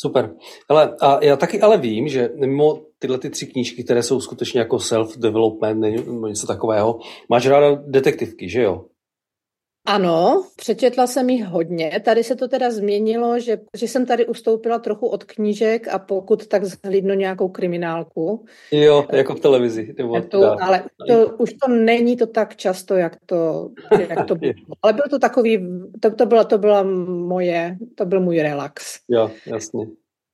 Super. 0.00 0.34
Ale, 0.68 0.96
a 1.00 1.24
já 1.24 1.36
taky 1.36 1.60
ale 1.60 1.76
vím, 1.78 2.08
že 2.08 2.30
mimo 2.40 2.82
tyhle 2.98 3.18
ty 3.18 3.30
tři 3.30 3.46
knížky, 3.46 3.84
které 3.84 4.02
jsou 4.02 4.20
skutečně 4.20 4.60
jako 4.60 4.76
self-development 4.76 5.80
nebo 5.80 6.26
něco 6.26 6.46
takového, 6.46 6.98
máš 7.28 7.46
ráda 7.46 7.82
detektivky, 7.86 8.48
že 8.48 8.62
jo? 8.62 8.84
Ano, 9.86 10.44
přečetla 10.56 11.06
jsem 11.06 11.30
jich 11.30 11.44
hodně. 11.44 12.00
Tady 12.04 12.24
se 12.24 12.36
to 12.36 12.48
teda 12.48 12.70
změnilo, 12.70 13.40
že, 13.40 13.60
že 13.76 13.88
jsem 13.88 14.06
tady 14.06 14.26
ustoupila 14.26 14.78
trochu 14.78 15.06
od 15.06 15.24
knížek 15.24 15.88
a 15.88 15.98
pokud 15.98 16.46
tak 16.46 16.64
zhlídnu 16.64 17.14
nějakou 17.14 17.48
kriminálku. 17.48 18.44
Jo, 18.72 19.06
jako 19.12 19.34
v 19.34 19.40
televizi. 19.40 19.94
Nebo, 19.98 20.20
to, 20.22 20.62
ale 20.62 20.84
to, 21.08 21.36
už 21.36 21.52
to 21.52 21.68
není 21.68 22.16
to 22.16 22.26
tak 22.26 22.56
často, 22.56 22.94
jak 22.94 23.16
to, 23.26 23.70
jak 24.08 24.26
to 24.26 24.34
bylo. 24.34 24.52
Ale 24.82 24.92
byl 24.92 25.04
to 25.10 25.18
takový, 25.18 25.68
to, 26.00 26.10
to, 26.10 26.26
byla, 26.26 26.44
to 26.44 26.58
byla 26.58 26.82
moje, 26.82 27.76
to 27.94 28.06
byl 28.06 28.20
můj 28.20 28.38
relax. 28.38 28.98
Jo, 29.08 29.30
jasně. 29.46 29.86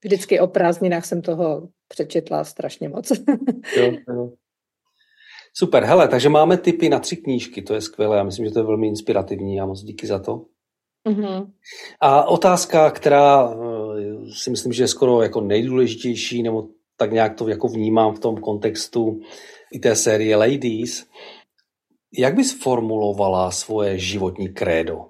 Vždycky 0.05 0.41
o 0.41 0.47
prázdninách 0.47 1.05
jsem 1.05 1.23
toho 1.23 1.69
přečetla 1.89 2.45
strašně 2.45 2.89
moc. 2.89 3.13
jo, 3.77 3.93
jo. 4.09 4.33
Super, 5.59 5.85
hele, 5.85 6.09
takže 6.09 6.29
máme 6.29 6.57
tipy 6.57 6.89
na 6.89 6.99
tři 6.99 7.17
knížky, 7.17 7.63
to 7.63 7.75
je 7.75 7.81
skvělé, 7.81 8.17
já 8.17 8.23
myslím, 8.25 8.45
že 8.47 8.51
to 8.51 8.59
je 8.59 8.65
velmi 8.65 8.87
inspirativní 8.87 9.61
a 9.61 9.67
moc 9.67 9.83
díky 9.83 10.07
za 10.07 10.19
to. 10.19 10.45
Mm-hmm. 11.09 11.51
A 12.01 12.25
otázka, 12.25 12.91
která 12.91 13.51
eh, 13.51 13.57
si 14.33 14.51
myslím, 14.51 14.73
že 14.73 14.83
je 14.83 14.89
skoro 14.89 15.23
jako 15.23 15.41
nejdůležitější, 15.41 16.43
nebo 16.43 16.69
tak 16.97 17.13
nějak 17.13 17.35
to 17.35 17.49
jako 17.49 17.69
vnímám 17.69 18.15
v 18.15 18.21
tom 18.21 18.37
kontextu 18.37 19.21
i 19.73 19.79
té 19.79 19.97
série 19.97 20.37
Ladies. 20.37 21.07
Jak 22.19 22.35
bys 22.35 22.63
formulovala 22.63 23.51
svoje 23.51 23.99
životní 23.99 24.49
krédo? 24.49 25.07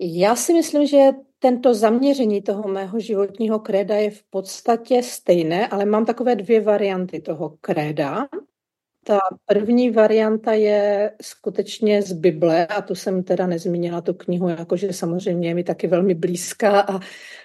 Já 0.00 0.36
si 0.36 0.52
myslím, 0.52 0.86
že 0.86 1.10
tento 1.38 1.74
zaměření 1.74 2.42
toho 2.42 2.68
mého 2.68 3.00
životního 3.00 3.58
kréda 3.58 3.96
je 3.96 4.10
v 4.10 4.22
podstatě 4.30 5.02
stejné, 5.02 5.68
ale 5.68 5.84
mám 5.84 6.06
takové 6.06 6.36
dvě 6.36 6.60
varianty 6.60 7.20
toho 7.20 7.56
kréda. 7.60 8.28
Ta 9.08 9.18
první 9.46 9.90
varianta 9.90 10.52
je 10.52 11.12
skutečně 11.22 12.02
z 12.02 12.12
Bible 12.12 12.66
a 12.66 12.82
tu 12.82 12.94
jsem 12.94 13.22
teda 13.22 13.46
nezmínila 13.46 14.00
tu 14.00 14.14
knihu, 14.14 14.48
jakože 14.48 14.92
samozřejmě 14.92 15.48
je 15.48 15.54
mi 15.54 15.64
taky 15.64 15.86
velmi 15.86 16.14
blízká 16.14 16.80
a, 16.80 17.00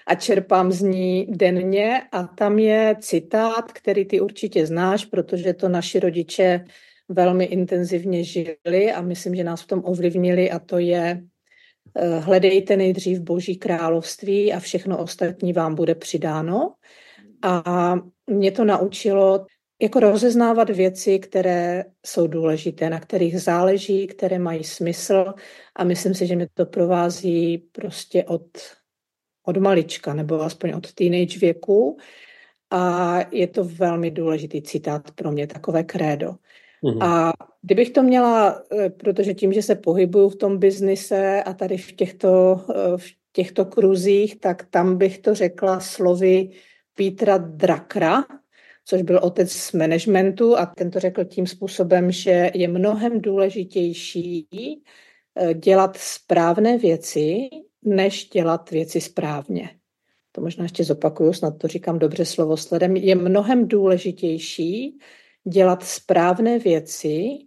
a 0.06 0.14
čerpám 0.14 0.72
z 0.72 0.80
ní 0.82 1.26
denně 1.30 2.02
a 2.12 2.22
tam 2.22 2.58
je 2.58 2.96
citát, 3.00 3.72
který 3.72 4.04
ty 4.04 4.20
určitě 4.20 4.66
znáš, 4.66 5.04
protože 5.04 5.54
to 5.54 5.68
naši 5.68 6.00
rodiče 6.00 6.64
velmi 7.08 7.44
intenzivně 7.44 8.24
žili 8.24 8.92
a 8.94 9.00
myslím, 9.00 9.34
že 9.34 9.44
nás 9.44 9.62
v 9.62 9.66
tom 9.66 9.82
ovlivnili 9.84 10.50
a 10.50 10.58
to 10.58 10.78
je 10.78 11.22
eh, 11.96 12.18
hledejte 12.18 12.76
nejdřív 12.76 13.20
Boží 13.20 13.56
království 13.56 14.52
a 14.52 14.60
všechno 14.60 14.98
ostatní 14.98 15.52
vám 15.52 15.74
bude 15.74 15.94
přidáno. 15.94 16.74
A 17.42 17.94
mě 18.26 18.52
to 18.52 18.64
naučilo 18.64 19.46
jako 19.82 20.00
rozeznávat 20.00 20.70
věci, 20.70 21.18
které 21.18 21.84
jsou 22.06 22.26
důležité, 22.26 22.90
na 22.90 23.00
kterých 23.00 23.40
záleží, 23.40 24.06
které 24.06 24.38
mají 24.38 24.64
smysl 24.64 25.34
a 25.76 25.84
myslím 25.84 26.14
si, 26.14 26.26
že 26.26 26.36
mě 26.36 26.48
to 26.54 26.66
provází 26.66 27.58
prostě 27.58 28.24
od, 28.24 28.46
od 29.46 29.56
malička 29.56 30.14
nebo 30.14 30.42
aspoň 30.42 30.72
od 30.72 30.92
teenage 30.92 31.38
věku 31.38 31.96
a 32.70 33.18
je 33.30 33.46
to 33.46 33.64
velmi 33.64 34.10
důležitý 34.10 34.62
citát 34.62 35.10
pro 35.10 35.32
mě, 35.32 35.46
takové 35.46 35.84
krédo. 35.84 36.34
Mm-hmm. 36.84 37.04
A 37.04 37.32
kdybych 37.62 37.90
to 37.90 38.02
měla, 38.02 38.62
eh, 38.72 38.90
protože 38.90 39.34
tím, 39.34 39.52
že 39.52 39.62
se 39.62 39.74
pohybuju 39.74 40.28
v 40.28 40.36
tom 40.36 40.58
biznise 40.58 41.42
a 41.42 41.52
tady 41.52 41.76
v 41.76 41.92
těchto, 41.92 42.60
eh, 42.70 42.98
v 42.98 43.04
těchto 43.32 43.64
kruzích, 43.64 44.40
tak 44.40 44.66
tam 44.70 44.98
bych 44.98 45.18
to 45.18 45.34
řekla 45.34 45.80
slovy 45.80 46.50
Petra 46.94 47.38
Drakra, 47.38 48.24
což 48.84 49.02
byl 49.02 49.20
otec 49.22 49.72
managementu 49.72 50.58
a 50.58 50.66
ten 50.66 50.90
to 50.90 51.00
řekl 51.00 51.24
tím 51.24 51.46
způsobem, 51.46 52.10
že 52.10 52.50
je 52.54 52.68
mnohem 52.68 53.20
důležitější 53.20 54.48
eh, 55.36 55.54
dělat 55.54 55.96
správné 55.96 56.78
věci, 56.78 57.48
než 57.84 58.28
dělat 58.28 58.70
věci 58.70 59.00
správně. 59.00 59.70
To 60.32 60.40
možná 60.40 60.64
ještě 60.64 60.84
zopakuju, 60.84 61.32
snad 61.32 61.58
to 61.58 61.68
říkám 61.68 61.98
dobře 61.98 62.24
sledem. 62.54 62.96
Je 62.96 63.14
mnohem 63.14 63.68
důležitější 63.68 64.98
dělat 65.48 65.82
správné 65.82 66.58
věci 66.58 67.38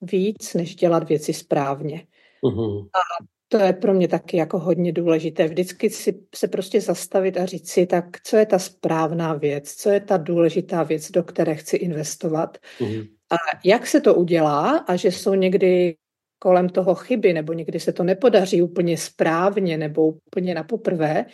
víc, 0.00 0.54
než 0.54 0.74
dělat 0.74 1.08
věci 1.08 1.32
správně. 1.32 2.06
Uh-huh. 2.42 2.86
A 2.86 3.24
to 3.54 3.60
je 3.60 3.72
pro 3.72 3.94
mě 3.94 4.08
taky 4.08 4.36
jako 4.36 4.58
hodně 4.58 4.92
důležité. 4.92 5.48
Vždycky 5.48 5.90
si 5.90 6.20
se 6.34 6.48
prostě 6.48 6.80
zastavit 6.80 7.36
a 7.36 7.46
říct 7.46 7.70
si, 7.70 7.86
tak 7.86 8.04
co 8.22 8.36
je 8.36 8.46
ta 8.46 8.58
správná 8.58 9.34
věc, 9.34 9.74
co 9.74 9.90
je 9.90 10.00
ta 10.00 10.16
důležitá 10.16 10.82
věc, 10.82 11.10
do 11.10 11.22
které 11.22 11.54
chci 11.54 11.76
investovat. 11.76 12.58
Mm-hmm. 12.80 13.08
A 13.30 13.36
jak 13.64 13.86
se 13.86 14.00
to 14.00 14.14
udělá 14.14 14.78
a 14.78 14.96
že 14.96 15.08
jsou 15.08 15.34
někdy 15.34 15.96
kolem 16.38 16.68
toho 16.68 16.94
chyby, 16.94 17.32
nebo 17.32 17.52
někdy 17.52 17.80
se 17.80 17.92
to 17.92 18.04
nepodaří 18.04 18.62
úplně 18.62 18.98
správně 18.98 19.78
nebo 19.78 20.06
úplně 20.06 20.54
na 20.54 20.62
poprvé, 20.62 21.26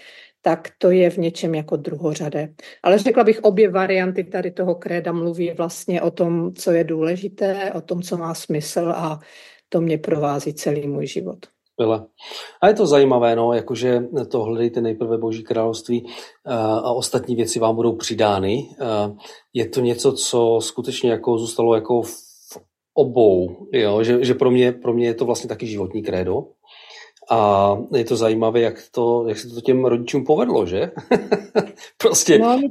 tak 0.42 0.68
to 0.78 0.90
je 0.90 1.10
v 1.10 1.16
něčem 1.16 1.54
jako 1.54 1.76
druhořadé. 1.76 2.48
Ale 2.82 2.98
řekla 2.98 3.24
bych, 3.24 3.40
obě 3.40 3.70
varianty 3.70 4.24
tady 4.24 4.50
toho 4.50 4.74
kréda 4.74 5.12
mluví 5.12 5.50
vlastně 5.50 6.02
o 6.02 6.10
tom, 6.10 6.54
co 6.54 6.72
je 6.72 6.84
důležité, 6.84 7.72
o 7.72 7.80
tom, 7.80 8.02
co 8.02 8.16
má 8.16 8.34
smysl 8.34 8.92
a 8.96 9.20
to 9.68 9.80
mě 9.80 9.98
provází 9.98 10.54
celý 10.54 10.88
můj 10.88 11.06
život. 11.06 11.46
Skvěle. 11.80 12.06
A 12.60 12.68
je 12.68 12.74
to 12.74 12.86
zajímavé, 12.86 13.36
no, 13.36 13.52
jakože 13.52 14.02
to 14.28 14.42
hledejte 14.42 14.80
nejprve 14.80 15.18
Boží 15.18 15.42
království 15.42 16.06
eh, 16.06 16.52
a 16.54 16.92
ostatní 16.92 17.36
věci 17.36 17.58
vám 17.58 17.76
budou 17.76 17.96
přidány. 17.96 18.68
Eh, 18.80 19.12
je 19.54 19.68
to 19.68 19.80
něco, 19.80 20.12
co 20.12 20.58
skutečně 20.62 21.10
jako 21.10 21.38
zůstalo 21.38 21.74
jako 21.74 22.02
v 22.02 22.12
obou, 22.94 23.66
jo? 23.72 24.02
Že, 24.02 24.24
že 24.24 24.34
pro, 24.34 24.50
mě, 24.50 24.72
pro 24.72 24.92
mě 24.94 25.06
je 25.06 25.14
to 25.14 25.24
vlastně 25.24 25.48
taky 25.48 25.66
životní 25.66 26.02
krédo. 26.02 26.46
A 27.30 27.76
je 27.94 28.04
to 28.04 28.16
zajímavé, 28.16 28.60
jak, 28.60 28.74
to, 28.90 29.24
jak 29.28 29.38
se 29.38 29.48
to 29.48 29.60
těm 29.60 29.84
rodičům 29.84 30.24
povedlo, 30.24 30.66
že? 30.66 30.90
prostě. 31.96 32.38
No, 32.38 32.54
oni, 32.54 32.68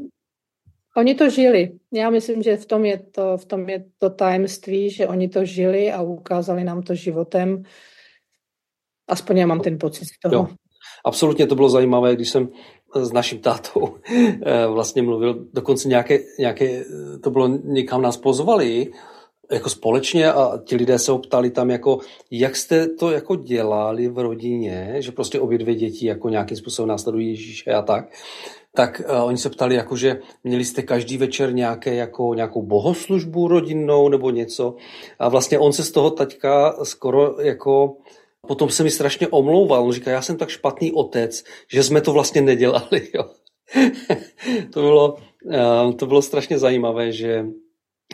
oni 0.98 1.16
to 1.16 1.30
žili. 1.30 1.72
Já 1.94 2.10
myslím, 2.10 2.44
že 2.44 2.58
v 2.58 2.66
tom, 2.66 2.86
je 2.86 2.98
to, 2.98 3.38
v 3.38 3.46
tom 3.46 3.70
je 3.70 3.86
to 3.98 4.10
tajemství, 4.10 4.90
že 4.90 5.08
oni 5.08 5.30
to 5.30 5.46
žili 5.46 5.92
a 5.92 6.02
ukázali 6.02 6.64
nám 6.64 6.82
to 6.82 6.96
životem 6.96 7.64
Aspoň 9.10 9.38
já 9.38 9.48
mám 9.48 9.60
ten 9.60 9.78
pocit 9.80 10.06
z 10.06 10.20
toho. 10.22 10.36
Jo. 10.36 10.48
Absolutně 11.06 11.48
to 11.48 11.56
bylo 11.56 11.70
zajímavé, 11.70 12.16
když 12.16 12.30
jsem 12.30 12.50
s 12.96 13.12
naším 13.12 13.40
tátou 13.40 13.96
eh, 14.46 14.68
vlastně 14.68 15.02
mluvil, 15.02 15.46
dokonce 15.54 15.88
nějaké, 15.88 16.20
nějaké, 16.40 16.86
to 17.24 17.32
bylo 17.32 17.48
někam 17.48 18.02
nás 18.02 18.18
pozvali, 18.18 18.92
jako 19.52 19.70
společně 19.70 20.32
a 20.32 20.58
ti 20.66 20.76
lidé 20.76 21.00
se 21.00 21.12
optali 21.12 21.50
tam 21.50 21.70
jako, 21.70 22.00
jak 22.32 22.56
jste 22.56 22.88
to 22.88 23.12
jako 23.12 23.36
dělali 23.36 24.08
v 24.08 24.20
rodině, 24.20 24.96
že 25.00 25.12
prostě 25.12 25.40
obě 25.40 25.58
dvě 25.58 25.76
děti 25.76 26.08
jako 26.08 26.30
nějakým 26.30 26.58
způsobem 26.58 26.90
následují 26.90 27.28
Ježíše 27.28 27.72
a 27.72 27.82
tak, 27.82 28.06
tak 28.76 29.02
uh, 29.10 29.24
oni 29.24 29.38
se 29.38 29.50
ptali, 29.50 29.76
jako, 29.76 29.96
že 29.96 30.20
měli 30.44 30.66
jste 30.66 30.82
každý 30.82 31.18
večer 31.18 31.54
nějaké, 31.54 31.96
jako, 31.96 32.34
nějakou 32.34 32.62
bohoslužbu 32.62 33.48
rodinnou 33.48 34.10
nebo 34.10 34.30
něco 34.30 34.76
a 35.20 35.30
vlastně 35.30 35.60
on 35.60 35.74
se 35.74 35.84
z 35.84 35.92
toho 35.92 36.10
taťka 36.10 36.76
skoro 36.84 37.36
jako 37.42 37.96
Potom 38.48 38.70
se 38.70 38.84
mi 38.84 38.92
strašně 38.92 39.28
omlouval. 39.28 39.84
On 39.84 39.92
říká, 39.92 40.12
já 40.12 40.22
jsem 40.22 40.38
tak 40.38 40.50
špatný 40.50 40.92
otec, 40.92 41.44
že 41.74 41.84
jsme 41.84 42.02
to 42.02 42.14
vlastně 42.14 42.42
nedělali. 42.42 43.08
Jo. 43.14 43.24
to, 44.74 44.82
bylo, 44.82 45.18
eh, 45.52 45.94
to 45.94 46.06
bylo 46.06 46.22
strašně 46.22 46.60
zajímavé, 46.60 47.12
že 47.12 47.46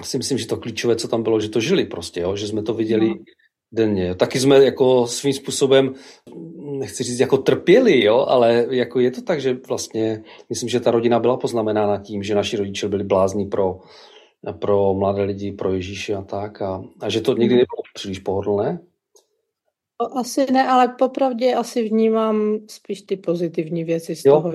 si 0.04 0.18
myslím, 0.18 0.38
že 0.38 0.48
to 0.48 0.58
klíčové, 0.58 0.96
co 0.96 1.08
tam 1.08 1.24
bylo, 1.24 1.40
že 1.40 1.50
to 1.50 1.60
žili 1.60 1.86
prostě, 1.86 2.20
jo? 2.22 2.36
že 2.36 2.48
jsme 2.48 2.64
to 2.64 2.74
viděli 2.74 3.10
no. 3.10 3.16
denně. 3.72 4.16
Taky 4.16 4.40
jsme 4.40 4.64
jako 4.64 5.08
svým 5.08 5.34
způsobem, 5.34 5.94
nechci 6.80 7.04
říct 7.04 7.20
jako 7.20 7.38
trpěli, 7.38 8.04
jo? 8.04 8.26
ale 8.28 8.66
jako 8.70 9.00
je 9.00 9.12
to 9.12 9.22
tak, 9.22 9.42
že 9.42 9.58
vlastně 9.68 10.24
myslím, 10.50 10.70
že 10.70 10.80
ta 10.80 10.92
rodina 10.92 11.20
byla 11.20 11.38
poznamenána 11.38 11.98
tím, 11.98 12.24
že 12.24 12.36
naši 12.36 12.58
rodiče 12.58 12.88
byli 12.88 13.04
blázní 13.04 13.46
pro, 13.46 13.80
pro 14.60 14.94
mladé 14.94 15.24
lidi, 15.24 15.52
pro 15.52 15.74
Ježíše 15.74 16.16
a 16.16 16.22
tak 16.22 16.62
a, 16.62 16.84
a 17.02 17.10
že 17.10 17.22
to 17.22 17.32
někdy 17.32 17.56
mhm. 17.56 17.60
nebylo 17.60 17.82
příliš 17.94 18.20
pohodlné. 18.20 18.80
Asi 20.16 20.52
ne, 20.52 20.68
ale 20.68 20.88
popravdě 20.88 21.56
asi 21.56 21.90
vnímám 21.90 22.60
spíš 22.70 23.02
ty 23.02 23.18
pozitivní 23.18 23.84
věci 23.84 24.16
z 24.16 24.26
jo. 24.26 24.34
toho. 24.34 24.54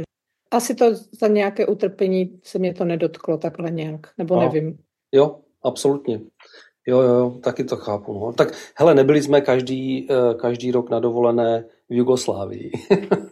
Asi 0.51 0.75
to 0.75 0.95
za 0.95 1.29
nějaké 1.29 1.67
utrpení 1.67 2.41
se 2.43 2.59
mě 2.59 2.75
to 2.75 2.85
nedotklo 2.85 3.39
takhle 3.39 3.71
nějak, 3.71 4.01
nebo 4.19 4.35
a. 4.35 4.45
nevím. 4.45 4.79
Jo, 5.13 5.41
absolutně. 5.63 6.21
Jo, 6.87 7.01
jo, 7.01 7.15
jo, 7.15 7.31
taky 7.31 7.65
to 7.65 7.77
chápu. 7.77 8.15
No. 8.15 8.33
Tak 8.33 8.73
hele, 8.77 8.95
nebyli 8.95 9.23
jsme 9.23 9.41
každý, 9.41 10.09
eh, 10.11 10.35
každý 10.35 10.71
rok 10.71 10.91
na 10.91 11.01
dovolené 11.01 11.65
v 11.89 11.95
Jugoslávii. 11.95 12.71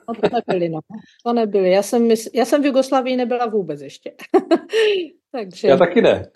no 0.09 0.15
to 0.15 0.37
nebyli, 0.37 0.69
no. 0.69 0.81
To 1.27 1.33
nebyli. 1.33 1.71
Já 1.71 1.83
jsem, 1.83 2.07
mysl... 2.07 2.31
Já 2.35 2.45
jsem 2.45 2.63
v 2.63 2.67
Jugoslávii 2.67 3.17
nebyla 3.17 3.47
vůbec 3.47 3.81
ještě. 3.81 4.15
takže... 5.33 5.69
Já 5.69 5.77
taky 5.77 6.03
ne. 6.03 6.31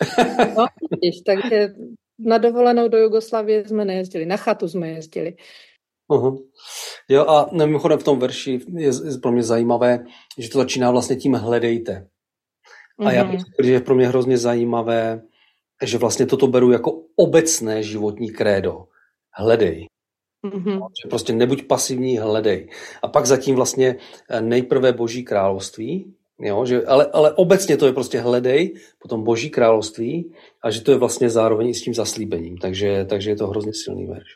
no, 0.57 0.65
vidíš, 0.91 1.21
takže 1.21 1.73
na 2.19 2.37
dovolenou 2.37 2.87
do 2.87 2.97
Jugoslávie 2.97 3.67
jsme 3.67 3.85
nejezdili, 3.85 4.25
na 4.25 4.37
chatu 4.37 4.67
jsme 4.67 4.89
jezdili. 4.89 5.35
Uh-huh. 6.09 6.37
Jo 7.09 7.25
a 7.27 7.49
mimochodem 7.53 7.99
v 7.99 8.03
tom 8.03 8.19
verši 8.19 8.59
je, 8.77 8.87
je 8.87 9.17
pro 9.21 9.31
mě 9.31 9.43
zajímavé, 9.43 10.05
že 10.37 10.49
to 10.49 10.57
začíná 10.57 10.91
vlastně 10.91 11.15
tím 11.15 11.33
hledejte. 11.33 12.07
A 12.99 13.11
já 13.11 13.31
že 13.63 13.71
je 13.71 13.81
pro 13.81 13.95
mě 13.95 14.07
hrozně 14.07 14.37
zajímavé, 14.37 15.21
že 15.83 15.97
vlastně 15.97 16.25
toto 16.25 16.47
beru 16.47 16.71
jako 16.71 17.01
obecné 17.15 17.83
životní 17.83 18.31
krédo. 18.31 18.85
Hledej. 19.31 19.87
Mm-hmm. 20.45 20.87
Že 21.03 21.09
prostě 21.09 21.33
nebuď 21.33 21.67
pasivní, 21.67 22.17
hledej. 22.17 22.69
A 23.01 23.07
pak 23.07 23.25
zatím 23.25 23.55
vlastně 23.55 23.95
eh, 24.29 24.41
nejprve 24.41 24.93
Boží 24.93 25.23
království, 25.23 26.13
jo, 26.41 26.65
že, 26.65 26.85
ale, 26.85 27.05
ale 27.05 27.33
obecně 27.33 27.77
to 27.77 27.85
je 27.85 27.93
prostě 27.93 28.19
hledej, 28.19 28.73
potom 29.01 29.23
Boží 29.23 29.49
království 29.49 30.33
a 30.63 30.71
že 30.71 30.81
to 30.81 30.91
je 30.91 30.97
vlastně 30.97 31.29
zároveň 31.29 31.69
i 31.69 31.73
s 31.73 31.81
tím 31.81 31.93
zaslíbením. 31.93 32.57
Takže, 32.57 33.05
takže 33.09 33.29
je 33.29 33.35
to 33.35 33.47
hrozně 33.47 33.71
silný 33.73 34.05
verš. 34.05 34.27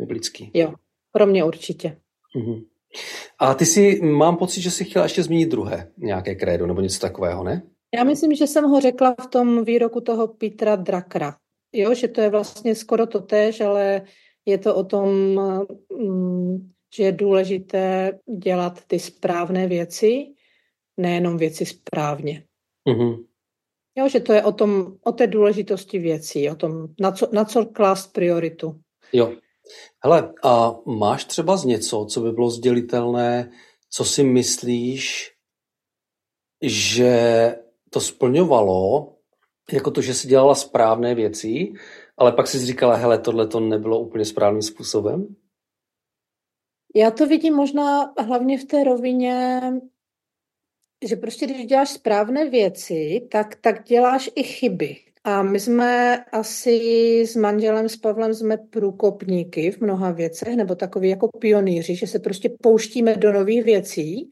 Biblický. 0.00 0.50
Jo, 0.54 0.74
pro 1.12 1.26
mě 1.26 1.44
určitě. 1.44 1.96
Mm-hmm. 2.36 2.64
A 3.38 3.54
ty 3.54 3.66
si, 3.66 4.00
mám 4.02 4.36
pocit, 4.36 4.60
že 4.60 4.70
jsi 4.70 4.84
chtěla 4.84 5.04
ještě 5.04 5.22
zmínit 5.22 5.50
druhé 5.50 5.90
nějaké 5.98 6.34
krédo 6.34 6.66
nebo 6.66 6.80
něco 6.80 7.00
takového, 7.00 7.44
ne? 7.44 7.62
Já 7.94 8.04
myslím, 8.04 8.34
že 8.34 8.46
jsem 8.46 8.64
ho 8.64 8.80
řekla 8.80 9.14
v 9.20 9.26
tom 9.26 9.64
výroku 9.64 10.00
toho 10.00 10.28
Petra 10.28 10.76
Drakra. 10.76 11.36
Jo, 11.72 11.94
že 11.94 12.08
to 12.08 12.20
je 12.20 12.30
vlastně 12.30 12.74
skoro 12.74 13.06
to 13.06 13.20
tež, 13.20 13.60
ale 13.60 14.02
je 14.46 14.58
to 14.58 14.74
o 14.74 14.84
tom, 14.84 15.10
mm, 15.98 16.70
že 16.96 17.02
je 17.02 17.12
důležité 17.12 18.18
dělat 18.38 18.84
ty 18.86 18.98
správné 18.98 19.66
věci, 19.66 20.26
nejenom 20.98 21.36
věci 21.36 21.66
správně. 21.66 22.44
Mm-hmm. 22.88 23.24
Jo, 23.98 24.08
že 24.08 24.20
to 24.20 24.32
je 24.32 24.44
o, 24.44 24.52
tom, 24.52 24.96
o 25.04 25.12
té 25.12 25.26
důležitosti 25.26 25.98
věcí, 25.98 26.50
o 26.50 26.54
tom, 26.54 26.88
na 27.00 27.12
co, 27.12 27.28
na 27.32 27.44
co 27.44 27.66
klást 27.66 28.12
prioritu. 28.12 28.80
Jo. 29.12 29.32
Hele, 30.04 30.32
a 30.44 30.74
máš 30.86 31.24
třeba 31.24 31.56
z 31.56 31.64
něco, 31.64 32.06
co 32.10 32.20
by 32.20 32.32
bylo 32.32 32.50
sdělitelné, 32.50 33.50
co 33.90 34.04
si 34.04 34.24
myslíš, 34.24 35.32
že 36.62 37.12
to 37.90 38.00
splňovalo, 38.00 39.14
jako 39.72 39.90
to, 39.90 40.02
že 40.02 40.14
si 40.14 40.28
dělala 40.28 40.54
správné 40.54 41.14
věci, 41.14 41.72
ale 42.16 42.32
pak 42.32 42.46
si 42.46 42.58
říkala, 42.58 42.94
hele, 42.94 43.18
tohle 43.18 43.46
to 43.46 43.60
nebylo 43.60 44.00
úplně 44.00 44.24
správným 44.24 44.62
způsobem? 44.62 45.36
Já 46.94 47.10
to 47.10 47.26
vidím 47.26 47.54
možná 47.54 48.14
hlavně 48.18 48.58
v 48.58 48.64
té 48.64 48.84
rovině, 48.84 49.60
že 51.06 51.16
prostě 51.16 51.46
když 51.46 51.66
děláš 51.66 51.88
správné 51.88 52.50
věci, 52.50 53.28
tak, 53.30 53.56
tak 53.56 53.84
děláš 53.84 54.30
i 54.34 54.42
chyby. 54.42 54.96
A 55.24 55.42
my 55.42 55.60
jsme 55.60 56.24
asi 56.24 57.20
s 57.26 57.36
manželem, 57.36 57.88
s 57.88 57.96
Pavlem, 57.96 58.34
jsme 58.34 58.56
průkopníky 58.56 59.70
v 59.70 59.80
mnoha 59.80 60.10
věcech, 60.10 60.56
nebo 60.56 60.74
takový 60.74 61.08
jako 61.08 61.28
pionýři, 61.38 61.96
že 61.96 62.06
se 62.06 62.18
prostě 62.18 62.50
pouštíme 62.62 63.16
do 63.16 63.32
nových 63.32 63.64
věcí 63.64 64.30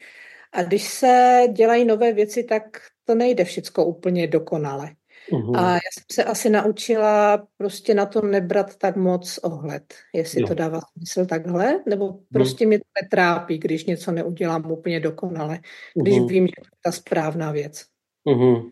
a 0.52 0.62
když 0.62 0.84
se 0.88 1.42
dělají 1.52 1.84
nové 1.84 2.12
věci, 2.12 2.44
tak 2.44 2.62
to 3.04 3.14
nejde 3.14 3.44
všecko 3.44 3.84
úplně 3.84 4.26
dokonale. 4.26 4.90
Uhum. 5.32 5.56
A 5.56 5.72
já 5.72 5.80
jsem 5.94 6.04
se 6.12 6.24
asi 6.24 6.50
naučila 6.50 7.46
prostě 7.58 7.94
na 7.94 8.06
to 8.06 8.22
nebrat 8.22 8.76
tak 8.76 8.96
moc 8.96 9.38
ohled, 9.42 9.94
jestli 10.14 10.40
jo. 10.40 10.48
to 10.48 10.54
dává 10.54 10.80
smysl 10.92 11.26
takhle, 11.26 11.82
nebo 11.88 12.06
mhm. 12.06 12.18
prostě 12.32 12.64
uhum. 12.64 12.68
mě 12.68 12.78
to 12.78 12.84
netrápí, 13.02 13.58
když 13.58 13.84
něco 13.84 14.12
neudělám 14.12 14.70
úplně 14.70 15.00
dokonale, 15.00 15.60
když 15.94 16.18
uhum. 16.18 16.26
vím, 16.26 16.46
že 16.46 16.52
to 16.56 16.66
je 16.66 16.78
ta 16.84 16.92
správná 16.92 17.52
věc. 17.52 17.84
Uhum. 18.24 18.70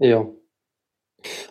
Jo. 0.00 0.32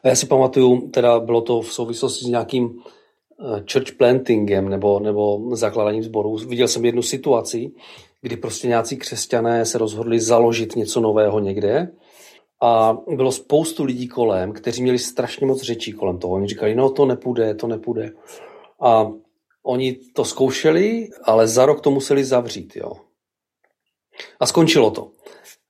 A 0.04 0.08
já 0.08 0.16
si 0.16 0.26
pamatuju, 0.26 0.90
teda 0.90 1.20
bylo 1.20 1.42
to 1.42 1.62
v 1.62 1.74
souvislosti 1.74 2.26
s 2.26 2.28
nějakým 2.28 2.80
eh, 2.80 3.64
church 3.72 3.92
plantingem 3.98 4.70
nebo, 4.70 5.00
nebo 5.00 5.56
zakládáním 5.56 6.04
sborů. 6.04 6.38
Viděl 6.38 6.68
jsem 6.68 6.86
jednu 6.86 7.02
situaci, 7.02 7.72
kdy 8.22 8.38
prostě 8.38 8.68
nějací 8.68 8.98
křesťané 8.98 9.66
se 9.66 9.78
rozhodli 9.78 10.20
založit 10.20 10.76
něco 10.76 11.02
nového 11.02 11.40
někde 11.40 11.92
a 12.62 12.98
bylo 13.16 13.32
spoustu 13.32 13.84
lidí 13.84 14.08
kolem, 14.08 14.54
kteří 14.54 14.84
měli 14.84 15.00
strašně 15.00 15.48
moc 15.48 15.62
řečí 15.62 15.92
kolem 15.92 16.18
toho. 16.18 16.34
Oni 16.34 16.48
říkali, 16.48 16.76
no 16.76 16.90
to 16.90 17.06
nepůjde, 17.06 17.56
to 17.56 17.68
nepůjde. 17.68 18.12
A 18.82 19.12
oni 19.64 20.00
to 20.14 20.26
zkoušeli, 20.26 21.10
ale 21.24 21.48
za 21.48 21.66
rok 21.66 21.82
to 21.82 21.92
museli 21.92 22.24
zavřít, 22.24 22.76
jo. 22.76 22.92
A 24.40 24.46
skončilo 24.46 24.92
to. 24.92 25.12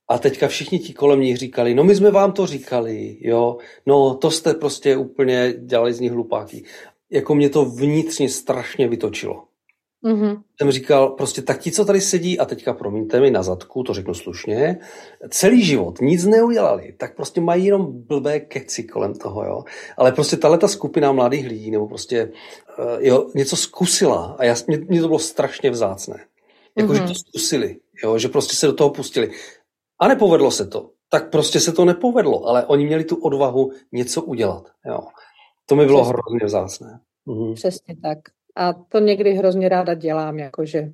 A 0.08 0.18
teďka 0.18 0.48
všichni 0.48 0.78
ti 0.78 0.92
kolem 0.92 1.20
nich 1.20 1.36
říkali, 1.36 1.74
no 1.74 1.84
my 1.84 1.94
jsme 1.96 2.10
vám 2.10 2.32
to 2.32 2.46
říkali, 2.46 3.18
jo, 3.20 3.56
no 3.86 4.14
to 4.14 4.30
jste 4.30 4.54
prostě 4.54 4.96
úplně 4.96 5.54
dělali 5.58 5.94
z 5.94 6.00
nich 6.00 6.12
hlupáky. 6.12 6.64
Jako 7.10 7.34
mě 7.34 7.50
to 7.50 7.64
vnitřně 7.64 8.28
strašně 8.28 8.88
vytočilo. 8.88 9.44
Mm-hmm. 10.06 10.42
Jsem 10.60 10.70
říkal, 10.70 11.08
prostě 11.08 11.42
tak 11.42 11.60
ti, 11.60 11.72
co 11.72 11.84
tady 11.84 12.00
sedí, 12.00 12.38
a 12.38 12.44
teďka 12.44 12.72
promiňte 12.72 13.20
mi 13.20 13.30
na 13.30 13.42
zadku, 13.42 13.82
to 13.82 13.94
řeknu 13.94 14.14
slušně, 14.14 14.78
celý 15.30 15.64
život 15.64 16.00
nic 16.00 16.24
neudělali, 16.24 16.94
tak 16.98 17.16
prostě 17.16 17.40
mají 17.40 17.64
jenom 17.64 18.02
blbé 18.02 18.40
keci 18.40 18.84
kolem 18.84 19.14
toho, 19.14 19.44
jo. 19.44 19.64
Ale 19.96 20.12
prostě 20.12 20.36
tahle 20.36 20.58
ta 20.58 20.68
skupina 20.68 21.12
mladých 21.12 21.46
lidí, 21.46 21.70
nebo 21.70 21.88
prostě 21.88 22.32
uh, 22.78 22.84
jo, 22.98 23.30
něco 23.34 23.56
zkusila 23.56 24.36
a 24.38 24.44
já, 24.44 24.54
mě, 24.66 24.78
mě 24.78 25.00
to 25.00 25.06
bylo 25.06 25.18
strašně 25.18 25.70
vzácné. 25.70 26.24
Jako, 26.78 26.92
mm-hmm. 26.92 27.02
že 27.02 27.08
to 27.08 27.14
zkusili, 27.14 27.76
jo, 28.04 28.18
že 28.18 28.28
prostě 28.28 28.56
se 28.56 28.66
do 28.66 28.72
toho 28.72 28.90
pustili. 28.90 29.30
A 30.00 30.08
nepovedlo 30.08 30.50
se 30.50 30.66
to. 30.66 30.90
Tak 31.10 31.30
prostě 31.30 31.60
se 31.60 31.72
to 31.72 31.84
nepovedlo, 31.84 32.44
ale 32.44 32.66
oni 32.66 32.86
měli 32.86 33.04
tu 33.04 33.16
odvahu 33.16 33.72
něco 33.92 34.22
udělat, 34.22 34.68
jo. 34.86 34.98
To 35.66 35.76
mi 35.76 35.86
bylo 35.86 36.02
Přesně. 36.02 36.12
hrozně 36.12 36.46
vzácné. 36.46 37.00
Mhm. 37.26 37.54
Přesně 37.54 37.96
tak. 38.02 38.18
A 38.56 38.72
to 38.72 38.98
někdy 38.98 39.34
hrozně 39.34 39.68
ráda 39.68 39.94
dělám, 39.94 40.38
jakože 40.38 40.92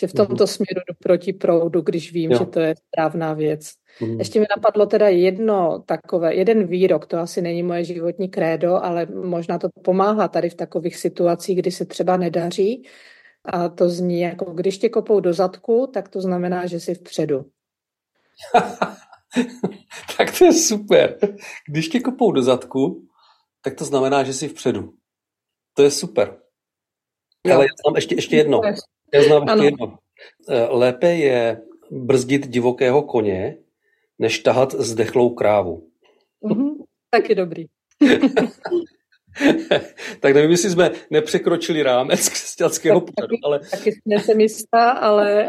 že 0.00 0.06
v 0.06 0.12
tomto 0.12 0.34
mm-hmm. 0.34 0.46
směru 0.46 0.80
jdu 0.88 0.94
proti 1.02 1.32
proudu, 1.32 1.80
když 1.80 2.12
vím, 2.12 2.30
jo. 2.30 2.38
že 2.38 2.46
to 2.46 2.60
je 2.60 2.74
správná 2.76 3.34
věc. 3.34 3.72
Mm-hmm. 4.00 4.18
Ještě 4.18 4.40
mi 4.40 4.46
napadlo 4.56 4.86
teda 4.86 5.08
jedno 5.08 5.82
takové, 5.86 6.34
jeden 6.34 6.66
výrok, 6.66 7.06
to 7.06 7.18
asi 7.18 7.42
není 7.42 7.62
moje 7.62 7.84
životní 7.84 8.28
krédo, 8.28 8.84
ale 8.84 9.06
možná 9.06 9.58
to 9.58 9.68
pomáhá 9.82 10.28
tady 10.28 10.50
v 10.50 10.54
takových 10.54 10.96
situacích, 10.96 11.58
kdy 11.58 11.70
se 11.70 11.84
třeba 11.84 12.16
nedaří. 12.16 12.82
A 13.44 13.68
to 13.68 13.88
zní 13.88 14.20
jako, 14.20 14.44
když 14.44 14.78
tě 14.78 14.88
kopou 14.88 15.20
do 15.20 15.32
zadku, 15.32 15.90
tak 15.94 16.08
to 16.08 16.20
znamená, 16.20 16.66
že 16.66 16.80
jsi 16.80 16.94
vpředu. 16.94 17.44
tak 20.16 20.38
to 20.38 20.44
je 20.44 20.52
super. 20.52 21.18
Když 21.68 21.88
tě 21.88 22.00
kopou 22.00 22.32
do 22.32 22.42
zadku, 22.42 23.08
tak 23.64 23.74
to 23.74 23.84
znamená, 23.84 24.24
že 24.24 24.32
jsi 24.32 24.48
vpředu. 24.48 24.92
To 25.74 25.82
je 25.82 25.90
super. 25.90 26.36
Ale 27.44 27.64
já 27.64 27.70
znám 27.84 27.96
ještě, 27.96 28.14
ještě 28.14 28.36
jedno. 28.36 28.60
Já 29.14 29.22
znám 29.22 29.48
ještě 29.48 29.64
jedno. 29.64 29.98
Eh, 30.48 30.66
lépe 30.70 31.14
je 31.14 31.62
brzdit 31.90 32.48
divokého 32.48 33.02
koně, 33.02 33.56
než 34.18 34.38
tahat 34.38 34.74
zdechlou 34.74 35.30
krávu. 35.30 35.88
Mm-hmm, 36.44 36.70
taky 37.10 37.34
dobrý. 37.34 37.64
tak 40.20 40.34
nevím, 40.34 40.50
jestli 40.50 40.70
jsme 40.70 40.90
nepřekročili 41.10 41.82
rámec 41.82 42.28
křesťanského 42.28 43.00
pořadu, 43.00 43.36
ale... 43.44 43.60
Taky 43.70 43.92
jsem 44.18 44.40
jistá, 44.40 44.90
ale 44.90 45.48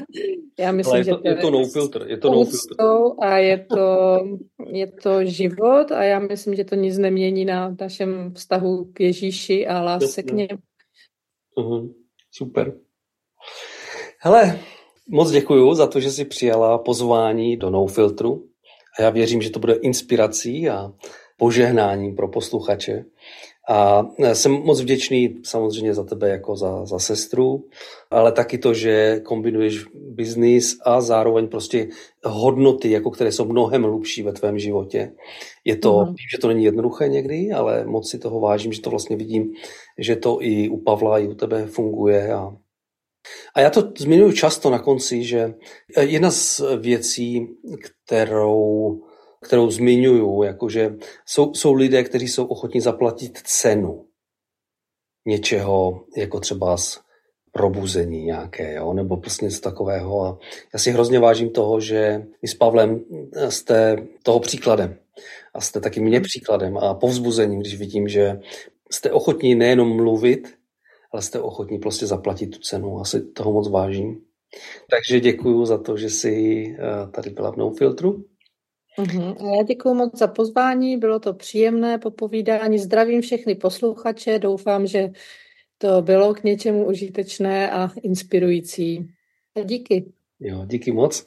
já 0.58 0.72
myslím, 0.72 0.94
ale 0.94 1.00
je 1.00 1.04
to, 1.04 1.20
že... 1.24 1.28
Je 1.28 1.36
to 1.36 1.50
no 1.50 1.64
filter. 1.64 2.04
Je 2.08 2.16
to 2.16 2.30
no 2.30 2.44
filter. 2.44 2.76
A 3.20 3.38
je 3.38 3.58
to, 3.58 4.18
je 4.66 4.86
to 4.86 5.24
život 5.24 5.92
a 5.92 6.02
já 6.02 6.18
myslím, 6.18 6.54
že 6.54 6.64
to 6.64 6.74
nic 6.74 6.98
nemění 6.98 7.44
na 7.44 7.74
našem 7.80 8.32
vztahu 8.34 8.84
k 8.92 9.00
Ježíši 9.00 9.66
a 9.66 9.82
lásce 9.82 10.22
k 10.22 10.30
němu. 10.30 10.58
Uh-huh. 11.58 11.94
Super. 12.30 12.74
Hele, 14.18 14.60
moc 15.08 15.30
děkuji 15.30 15.74
za 15.74 15.86
to, 15.86 16.00
že 16.00 16.12
jsi 16.12 16.24
přijala 16.24 16.78
pozvání 16.78 17.56
do 17.56 17.70
No 17.70 17.86
Filtru. 17.86 18.44
A 18.98 19.02
já 19.02 19.10
věřím, 19.10 19.42
že 19.42 19.50
to 19.50 19.58
bude 19.58 19.74
inspirací 19.74 20.68
a 20.68 20.92
požehnáním 21.36 22.16
pro 22.16 22.28
posluchače. 22.28 23.04
A 23.68 24.06
jsem 24.32 24.52
moc 24.52 24.80
vděčný 24.80 25.36
samozřejmě 25.44 25.94
za 25.94 26.04
tebe 26.04 26.28
jako 26.28 26.56
za, 26.56 26.86
za 26.86 26.98
sestru, 26.98 27.64
ale 28.10 28.32
taky 28.32 28.58
to, 28.58 28.74
že 28.74 29.20
kombinuješ 29.24 29.84
biznis 29.94 30.76
a 30.84 31.00
zároveň 31.00 31.48
prostě 31.48 31.88
hodnoty, 32.24 32.90
jako 32.90 33.10
které 33.10 33.32
jsou 33.32 33.44
mnohem 33.44 33.82
hlubší 33.82 34.22
ve 34.22 34.32
tvém 34.32 34.58
životě. 34.58 35.12
Je 35.64 35.76
to, 35.76 36.00
mm. 36.00 36.06
vím, 36.06 36.26
že 36.32 36.38
to 36.38 36.48
není 36.48 36.64
jednoduché 36.64 37.08
někdy, 37.08 37.52
ale 37.52 37.84
moc 37.84 38.10
si 38.10 38.18
toho 38.18 38.40
vážím, 38.40 38.72
že 38.72 38.80
to 38.80 38.90
vlastně 38.90 39.16
vidím, 39.16 39.52
že 39.98 40.16
to 40.16 40.38
i 40.40 40.68
u 40.68 40.76
Pavla, 40.76 41.18
i 41.18 41.28
u 41.28 41.34
tebe 41.34 41.66
funguje 41.66 42.32
a 42.32 42.56
a 43.54 43.60
já 43.60 43.70
to 43.70 43.92
zmiňuji 43.98 44.32
často 44.32 44.70
na 44.70 44.78
konci, 44.78 45.24
že 45.24 45.54
jedna 46.00 46.30
z 46.30 46.62
věcí, 46.80 47.46
kterou 48.04 49.00
kterou 49.44 49.70
zmiňuju, 49.70 50.42
jakože 50.42 50.94
jsou, 51.26 51.54
jsou 51.54 51.72
lidé, 51.72 52.04
kteří 52.04 52.28
jsou 52.28 52.46
ochotní 52.46 52.80
zaplatit 52.80 53.38
cenu 53.44 54.06
něčeho, 55.26 56.04
jako 56.16 56.40
třeba 56.40 56.76
z 56.76 57.00
probuzení 57.52 58.24
nějaké, 58.24 58.74
jo? 58.74 58.92
nebo 58.92 59.16
prostě 59.16 59.44
něco 59.44 59.60
takového. 59.60 60.24
A 60.24 60.38
já 60.72 60.78
si 60.78 60.90
hrozně 60.90 61.18
vážím 61.18 61.50
toho, 61.50 61.80
že 61.80 62.26
vy 62.42 62.48
s 62.48 62.54
Pavlem 62.54 63.04
jste 63.48 63.96
toho 64.22 64.40
příkladem. 64.40 64.98
A 65.54 65.60
jste 65.60 65.80
taky 65.80 66.00
mě 66.00 66.20
příkladem 66.20 66.78
a 66.78 66.94
povzbuzením, 66.94 67.60
když 67.60 67.78
vidím, 67.78 68.08
že 68.08 68.40
jste 68.94 69.12
ochotní 69.12 69.54
nejenom 69.54 69.96
mluvit, 69.96 70.54
ale 71.12 71.22
jste 71.22 71.40
ochotní 71.40 71.78
prostě 71.78 72.06
zaplatit 72.06 72.46
tu 72.46 72.58
cenu. 72.58 73.00
Asi 73.00 73.20
toho 73.20 73.52
moc 73.52 73.70
vážím. 73.70 74.20
Takže 74.90 75.20
děkuji 75.20 75.66
za 75.66 75.78
to, 75.78 75.96
že 75.96 76.10
jsi 76.10 76.64
eh, 76.78 77.10
tady 77.10 77.30
byla 77.30 77.52
v 77.52 77.56
No 77.56 77.70
Filtru. 77.70 78.24
Uhum. 78.98 79.36
A 79.40 79.56
já 79.56 79.62
děkuji 79.62 79.94
moc 79.94 80.18
za 80.18 80.26
pozvání, 80.26 80.96
bylo 80.96 81.20
to 81.20 81.34
příjemné 81.34 81.98
popovídání. 81.98 82.78
Zdravím 82.78 83.20
všechny 83.22 83.54
posluchače, 83.54 84.38
doufám, 84.38 84.86
že 84.86 85.10
to 85.78 86.02
bylo 86.02 86.34
k 86.34 86.44
něčemu 86.44 86.86
užitečné 86.86 87.70
a 87.70 87.90
inspirující. 88.02 89.08
A 89.56 89.60
díky. 89.60 90.12
Jo, 90.40 90.64
díky 90.66 90.92
moc. 90.92 91.24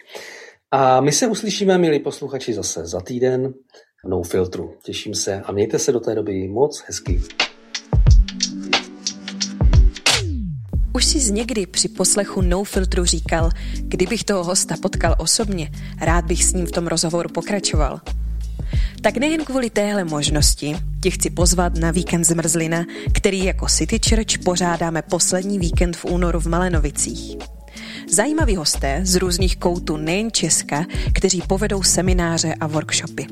A 0.72 1.02
my 1.02 1.12
se 1.12 1.28
uslyšíme, 1.28 1.78
milí 1.78 2.00
posluchači, 2.00 2.54
zase 2.54 2.86
za 2.86 3.02
týden 3.02 3.54
v 4.06 4.10
No 4.10 4.24
Filtru. 4.24 4.74
Těším 4.84 5.16
se 5.16 5.42
a 5.42 5.52
mějte 5.52 5.80
se 5.80 5.92
do 5.92 6.00
té 6.00 6.16
doby 6.16 6.48
moc 6.48 6.84
hezky. 6.88 7.22
Už 10.98 11.06
jsi 11.06 11.32
někdy 11.32 11.66
při 11.66 11.88
poslechu 11.90 12.42
No 12.42 12.64
Filtru 12.64 13.06
říkal, 13.06 13.50
kdybych 13.82 14.24
toho 14.24 14.44
hosta 14.44 14.76
potkal 14.82 15.16
osobně, 15.18 15.72
rád 16.02 16.26
bych 16.26 16.44
s 16.44 16.54
ním 16.54 16.66
v 16.66 16.72
tom 16.72 16.88
rozhovoru 16.88 17.30
pokračoval. 17.30 18.02
Tak 19.02 19.18
nejen 19.18 19.46
kvůli 19.46 19.70
téhle 19.70 20.04
možnosti 20.04 20.76
tě 21.02 21.10
chci 21.10 21.30
pozvat 21.30 21.76
na 21.76 21.92
víkend 21.92 22.24
Zmrzlina, 22.24 22.86
který 23.14 23.46
jako 23.46 23.66
City 23.66 24.00
Church 24.10 24.44
pořádáme 24.44 25.02
poslední 25.02 25.60
víkend 25.60 25.98
v 25.98 26.06
únoru 26.06 26.40
v 26.40 26.48
Malenovicích. 26.48 27.38
Zajímaví 28.12 28.56
hosté 28.56 29.00
z 29.04 29.16
různých 29.16 29.58
koutů 29.58 29.98
nejen 29.98 30.32
Česka, 30.32 30.86
kteří 31.14 31.42
povedou 31.42 31.84
semináře 31.84 32.54
a 32.60 32.68
workshopy. 32.68 33.28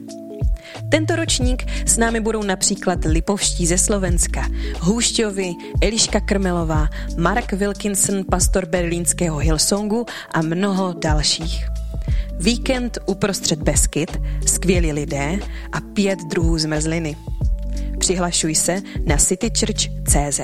Tento 0.89 1.15
ročník 1.15 1.63
s 1.85 1.97
námi 1.97 2.19
budou 2.19 2.43
například 2.43 3.05
Lipovští 3.05 3.67
ze 3.67 3.77
Slovenska, 3.77 4.49
Hůšťovi, 4.79 5.53
Eliška 5.81 6.19
Krmelová, 6.19 6.89
Mark 7.17 7.53
Wilkinson, 7.53 8.23
pastor 8.31 8.65
berlínského 8.65 9.37
Hillsongu 9.37 10.05
a 10.31 10.41
mnoho 10.41 10.93
dalších. 10.93 11.65
Víkend 12.39 12.97
uprostřed 13.05 13.61
Beskyt, 13.61 14.17
skvělí 14.45 14.91
lidé 14.91 15.39
a 15.71 15.81
pět 15.81 16.19
druhů 16.19 16.57
zmrzliny. 16.57 17.15
Přihlašuj 17.99 18.55
se 18.55 18.81
na 19.05 19.17
citychurch.cz. 19.17 20.39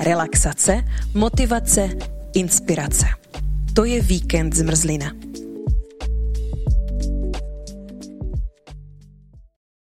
Relaxace, 0.00 0.84
motivace, 1.14 1.90
inspirace. 2.34 3.06
To 3.72 3.84
je 3.84 4.02
víkend 4.02 4.54
zmrzlina. 4.54 5.12